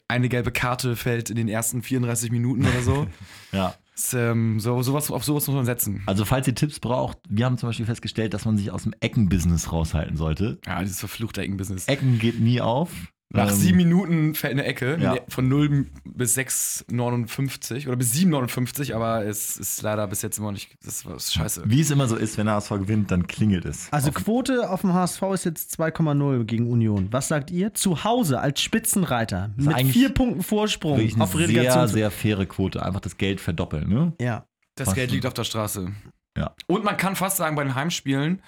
eine 0.09 0.29
gelbe 0.29 0.51
Karte 0.53 0.97
fällt 0.97 1.31
in 1.31 1.37
den 1.37 1.49
ersten 1.49 1.83
34 1.83 2.31
Minuten 2.33 2.67
oder 2.67 2.83
so. 2.83 3.07
Ja. 3.53 3.75
Ähm, 4.15 4.59
so 4.59 4.83
sowas, 4.83 5.11
auf 5.11 5.25
sowas 5.25 5.47
muss 5.47 5.55
man 5.55 5.65
setzen. 5.65 6.03
Also, 6.07 6.25
falls 6.25 6.47
ihr 6.47 6.55
Tipps 6.55 6.81
braucht, 6.81 7.19
wir 7.29 7.45
haben 7.45 7.59
zum 7.59 7.69
Beispiel 7.69 7.87
festgestellt, 7.87 8.35
dass 8.35 8.45
man 8.45 8.57
sich 8.57 8.71
aus 8.71 8.85
dem 8.85 8.95
Eckenbusiness 9.01 9.73
raushalten 9.73 10.17
sollte. 10.17 10.59
Ja, 10.67 10.81
dieses 10.81 11.01
verfluchte 11.01 11.43
Eckenbusiness. 11.43 11.89
Ecken 11.89 12.19
geht 12.19 12.41
nie 12.41 12.61
auf. 12.61 12.91
Nach 13.35 13.49
Ähm, 13.51 13.57
sieben 13.57 13.77
Minuten 13.79 14.35
fällt 14.35 14.53
eine 14.53 14.65
Ecke 14.65 14.99
Ja. 15.01 15.17
von 15.29 15.49
0 15.49 15.87
bis 16.05 16.35
6,59 16.37 17.87
oder 17.87 17.97
bis 17.97 18.13
7,59, 18.13 18.95
aber 18.95 19.25
es 19.25 19.57
ist 19.57 19.81
leider 19.83 20.07
bis 20.07 20.23
jetzt 20.23 20.39
immer 20.39 20.53
nicht. 20.53 20.77
Das 20.85 21.07
war 21.07 21.19
scheiße. 21.19 21.63
Wie 21.67 21.81
es 21.81 21.91
immer 21.91 22.09
so 22.09 22.17
ist, 22.17 22.37
wenn 22.39 22.47
der 22.47 22.57
HSV 22.57 22.71
gewinnt, 22.71 23.11
dann 23.11 23.27
klingelt 23.27 23.65
es. 23.65 23.89
Also 23.91 24.09
Auf- 24.11 24.15
Quote 24.17 24.69
auf 24.71 24.83
dem 24.83 24.93
HSV 24.93 25.23
ist 25.33 25.45
jetzt 25.45 25.73
2,0 25.81 26.45
gegen 26.45 26.71
Union. 26.71 27.09
Was 27.11 27.29
sagt 27.29 27.51
ihr? 27.51 27.73
Zu 27.75 28.05
Hause 28.05 28.41
als 28.41 28.61
Spitzenreiter 28.61 29.51
mit 29.57 29.77
vier 29.89 30.11
Punkten 30.11 30.43
Vorsprung 30.43 31.01
auf 31.21 31.33
sehr, 31.33 31.41
Relegation. 31.41 31.89
sehr 31.89 32.11
faire 32.11 32.47
Quote. 32.47 32.83
Einfach 32.83 33.01
das 33.01 33.17
Geld 33.17 33.41
verdoppeln. 33.41 33.89
Ne? 33.89 34.13
ja. 34.21 34.45
Das 34.75 34.87
Fast 34.87 34.97
Geld 34.97 35.11
liegt 35.11 35.27
auf 35.27 35.35
der 35.35 35.45
Straße. 35.45 35.93
Ja. 36.37 36.55
Und 36.67 36.83
man 36.83 36.97
kann 36.97 37.15
fast 37.15 37.37
sagen, 37.37 37.57
bei 37.57 37.63
den 37.65 37.75
Heimspielen, 37.75 38.41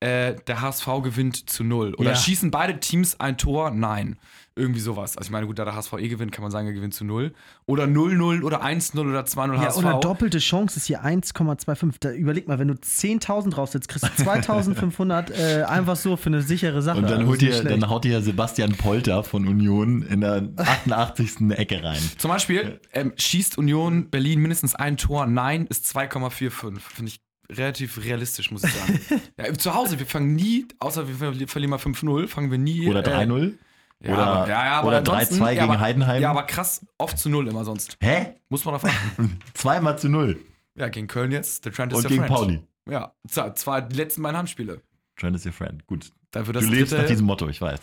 äh, 0.00 0.34
der 0.46 0.60
HSV 0.62 0.86
gewinnt 1.02 1.50
zu 1.50 1.62
null. 1.62 1.94
Oder 1.94 2.10
Ja. 2.10 2.16
schießen 2.16 2.50
beide 2.50 2.80
Teams 2.80 3.20
ein 3.20 3.36
Tor? 3.36 3.70
Nein. 3.70 4.18
Irgendwie 4.56 4.80
sowas. 4.80 5.16
Also 5.16 5.28
ich 5.28 5.30
meine, 5.30 5.46
gut, 5.46 5.58
da 5.58 5.64
der 5.64 5.74
HSV 5.76 5.92
eh 5.94 6.08
gewinnt, 6.08 6.32
kann 6.32 6.42
man 6.42 6.50
sagen, 6.50 6.66
er 6.66 6.72
gewinnt 6.72 6.92
zu 6.92 7.04
null. 7.04 7.32
Oder 7.66 7.84
0-0 7.84 8.42
oder 8.42 8.62
1-0 8.64 8.98
oder 9.08 9.20
2-0 9.24 9.54
Ja, 9.54 9.60
HSV. 9.66 9.78
oder 9.78 10.00
doppelte 10.00 10.38
Chance 10.38 10.76
ist 10.78 10.86
hier 10.86 11.02
1,25. 11.04 11.96
Da 12.00 12.10
überleg 12.12 12.48
mal, 12.48 12.58
wenn 12.58 12.68
du 12.68 12.74
10.000 12.74 13.50
draufsetzt, 13.50 13.88
kriegst 13.88 14.04
du 14.18 14.22
2.500 14.22 15.30
äh, 15.60 15.62
einfach 15.62 15.96
so 15.96 16.16
für 16.16 16.26
eine 16.26 16.42
sichere 16.42 16.82
Sache. 16.82 16.98
Und 16.98 17.04
dann, 17.04 17.18
Also 17.20 17.26
holt 17.28 17.42
ihr, 17.42 17.62
dann 17.62 17.88
haut 17.88 18.04
ihr 18.04 18.20
Sebastian 18.20 18.72
Polter 18.72 19.22
von 19.22 19.46
Union 19.46 20.02
in 20.02 20.20
der 20.20 20.48
88. 20.56 21.50
Ecke 21.52 21.82
rein. 21.82 22.00
Zum 22.18 22.30
Beispiel 22.30 22.80
ähm, 22.92 23.12
schießt 23.16 23.56
Union 23.58 24.10
Berlin 24.10 24.40
mindestens 24.40 24.74
ein 24.74 24.96
Tor. 24.96 25.26
Nein, 25.26 25.66
ist 25.66 25.86
2,45. 25.96 26.78
Finde 26.80 27.08
ich 27.12 27.20
relativ 27.50 28.02
realistisch, 28.04 28.50
muss 28.50 28.64
ich 28.64 28.72
sagen. 28.72 29.00
ja, 29.38 29.52
zu 29.54 29.74
Hause, 29.74 29.98
wir 29.98 30.06
fangen 30.06 30.34
nie, 30.34 30.66
außer 30.78 31.06
wir 31.08 31.14
ver- 31.14 31.48
verlieren 31.48 31.70
mal 31.70 31.78
5-0, 31.78 32.26
fangen 32.28 32.50
wir 32.50 32.58
nie. 32.58 32.88
Oder 32.88 33.04
äh, 33.06 33.24
3-0. 33.26 33.54
Ja, 34.02 34.12
Oder- 34.14 34.26
aber, 34.26 34.48
ja, 34.48 34.64
ja, 34.64 34.84
oder 34.84 34.98
ansonsten- 34.98 35.34
3-2 35.36 35.38
ja, 35.44 35.50
gegen 35.50 35.62
aber, 35.64 35.80
Heidenheim. 35.80 36.22
Ja, 36.22 36.30
aber 36.30 36.44
krass, 36.44 36.86
oft 36.98 37.18
zu 37.18 37.28
null 37.28 37.48
immer 37.48 37.64
sonst. 37.64 37.96
Hä? 38.00 38.34
Muss 38.48 38.64
man 38.64 38.74
darauf 38.74 38.90
achten. 38.90 39.38
Zweimal 39.54 39.98
zu 39.98 40.08
null. 40.08 40.38
ja, 40.74 40.88
gegen 40.88 41.06
Köln 41.06 41.32
jetzt, 41.32 41.64
der 41.66 41.72
Trend 41.72 41.92
ist 41.92 41.96
Und 41.98 42.02
der 42.04 42.10
gegen 42.10 42.22
Friend. 42.24 42.34
Pauli. 42.34 42.62
Ja, 42.88 43.12
zwar, 43.28 43.54
zwar 43.54 43.82
die 43.82 43.96
letzten 43.96 44.22
beiden 44.22 44.38
Handspiele. 44.38 44.80
Trent 45.16 45.36
is 45.36 45.44
your 45.44 45.52
friend. 45.52 45.86
Gut. 45.86 46.10
Du 46.32 46.40
lebst 46.40 46.70
dritte, 46.92 46.96
nach 46.98 47.06
diesem 47.06 47.26
Motto, 47.26 47.48
ich 47.48 47.60
weiß. 47.60 47.80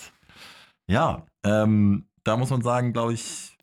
Ja, 0.87 1.25
ähm, 1.43 2.07
da 2.23 2.37
muss 2.37 2.49
man 2.49 2.61
sagen, 2.61 2.93
glaube 2.93 3.13
ich, 3.13 3.56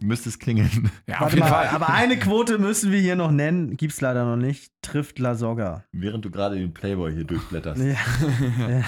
müsste 0.00 0.28
es 0.28 0.38
klingeln. 0.38 0.90
Ja, 1.06 1.20
auf 1.20 1.32
jeden 1.32 1.40
mal, 1.40 1.48
Fall. 1.48 1.68
aber 1.68 1.90
eine 1.90 2.18
Quote 2.18 2.58
müssen 2.58 2.92
wir 2.92 3.00
hier 3.00 3.16
noch 3.16 3.30
nennen, 3.30 3.76
gibt's 3.76 4.00
leider 4.00 4.24
noch 4.24 4.36
nicht. 4.36 4.72
Trifft 4.82 5.18
La 5.18 5.34
Soga. 5.34 5.84
Während 5.92 6.24
du 6.24 6.30
gerade 6.30 6.56
den 6.56 6.72
Playboy 6.74 7.12
hier 7.12 7.24
durchblätterst. 7.24 7.80
Ja. 7.82 7.96
ja. 8.68 8.84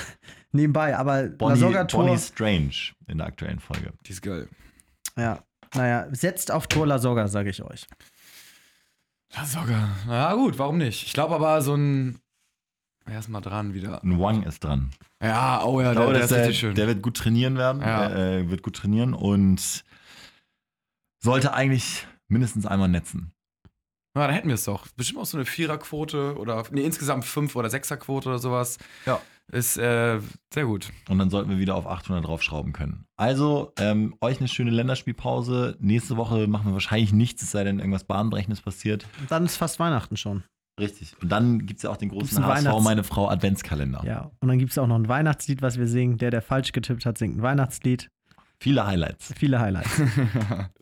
Nebenbei, 0.53 0.97
aber 0.97 1.23
La 1.25 1.29
Bonnie, 1.29 1.59
Soga 1.59 1.85
Tor. 1.85 2.05
Bonnie 2.05 2.19
Strange 2.19 2.75
in 3.07 3.19
der 3.19 3.27
aktuellen 3.27 3.61
Folge. 3.61 3.93
Die 4.07 4.13
ist 4.13 4.23
geil. 4.23 4.49
Ja. 5.17 5.41
Naja, 5.75 6.07
setzt 6.13 6.51
auf 6.51 6.67
Tor 6.67 6.87
La 6.87 6.99
Soga, 6.99 7.29
sage 7.29 7.51
ich 7.51 7.63
euch. 7.63 7.87
Ja, 9.35 9.45
sogar. 9.45 9.91
Na 10.07 10.35
gut, 10.35 10.59
warum 10.59 10.79
nicht? 10.79 11.07
Ich 11.07 11.13
glaube 11.13 11.35
aber 11.35 11.61
so 11.61 11.75
ein. 11.75 12.19
Er 13.05 13.19
ist 13.19 13.29
mal 13.29 13.41
dran 13.41 13.75
wieder. 13.75 14.03
Ein 14.03 14.19
Wang 14.19 14.43
ist 14.43 14.65
dran. 14.65 14.91
Ja, 15.23 15.63
oh 15.65 15.81
ja, 15.81 15.93
Ich 15.93 15.97
der, 15.97 16.03
glaube, 16.05 16.13
der 16.13 16.23
dass 16.23 16.31
ist 16.31 16.37
der, 16.37 16.43
richtig 16.45 16.59
schön. 16.61 16.75
der 16.75 16.87
wird 16.87 17.03
gut 17.03 17.17
trainieren 17.17 17.57
werden. 17.57 17.83
Ja. 17.83 18.05
Er, 18.09 18.39
äh, 18.39 18.51
wird 18.51 18.63
gut 18.63 18.77
trainieren 18.77 19.15
und 19.15 19.85
sollte 21.23 21.55
eigentlich 21.55 22.07
mindestens 22.29 22.67
einmal 22.67 22.89
netzen. 22.89 23.33
Ja, 24.17 24.27
da 24.27 24.33
hätten 24.33 24.49
wir 24.49 24.55
es 24.55 24.65
doch. 24.65 24.89
Bestimmt 24.97 25.21
auch 25.21 25.27
so 25.27 25.37
eine 25.37 25.47
Viererquote 25.47 26.37
oder 26.39 26.65
nee, 26.73 26.83
insgesamt 26.83 27.25
Fünf- 27.25 27.55
oder 27.55 27.71
Sechserquote 27.71 28.29
oder 28.29 28.39
sowas. 28.39 28.79
Ja. 29.07 29.21
Ist 29.51 29.79
äh, 29.79 30.21
sehr 30.53 30.65
gut. 30.67 30.91
Und 31.09 31.19
dann 31.19 31.31
sollten 31.31 31.49
wir 31.49 31.59
wieder 31.59 31.75
auf 31.75 31.87
800 31.87 32.27
draufschrauben 32.27 32.73
können. 32.75 33.07
Also, 33.17 33.73
ähm, 33.79 34.15
euch 34.21 34.41
eine 34.41 34.49
schöne 34.49 34.71
Länderspielpause. 34.71 35.77
Nächste 35.81 36.17
Woche 36.19 36.49
machen 36.49 36.67
wir 36.67 36.73
wahrscheinlich 36.75 37.13
nichts, 37.15 37.43
es 37.43 37.53
sei 37.53 37.65
denn, 37.65 37.79
irgendwas 37.79 38.05
Bahnbrechendes 38.05 38.61
passiert. 38.61 39.07
Und 39.21 39.31
dann 39.31 39.47
ist 39.47 39.57
fast 39.57 39.79
Weihnachten 39.81 40.19
schon. 40.19 40.43
Richtig. 40.79 41.17
Und 41.23 41.31
dann 41.31 41.65
gibt 41.65 41.79
es 41.79 41.85
ja 41.85 41.91
auch 41.91 41.97
den 41.97 42.11
großen 42.11 42.45
HSV, 42.45 42.67
Weihnachts- 42.67 42.85
meine 42.85 43.05
Frau, 43.05 43.29
Adventskalender. 43.31 44.03
Ja. 44.05 44.31
Und 44.41 44.49
dann 44.49 44.59
gibt's 44.59 44.77
auch 44.77 44.87
noch 44.87 44.97
ein 44.99 45.09
Weihnachtslied, 45.09 45.63
was 45.63 45.79
wir 45.79 45.87
singen. 45.87 46.19
Der, 46.19 46.31
der 46.31 46.43
falsch 46.43 46.73
getippt 46.73 47.07
hat, 47.07 47.17
singt 47.17 47.39
ein 47.39 47.43
Weihnachtslied. 47.43 48.11
Viele 48.61 48.87
Highlights. 48.87 49.33
Viele 49.37 49.61
Highlights. 49.61 49.91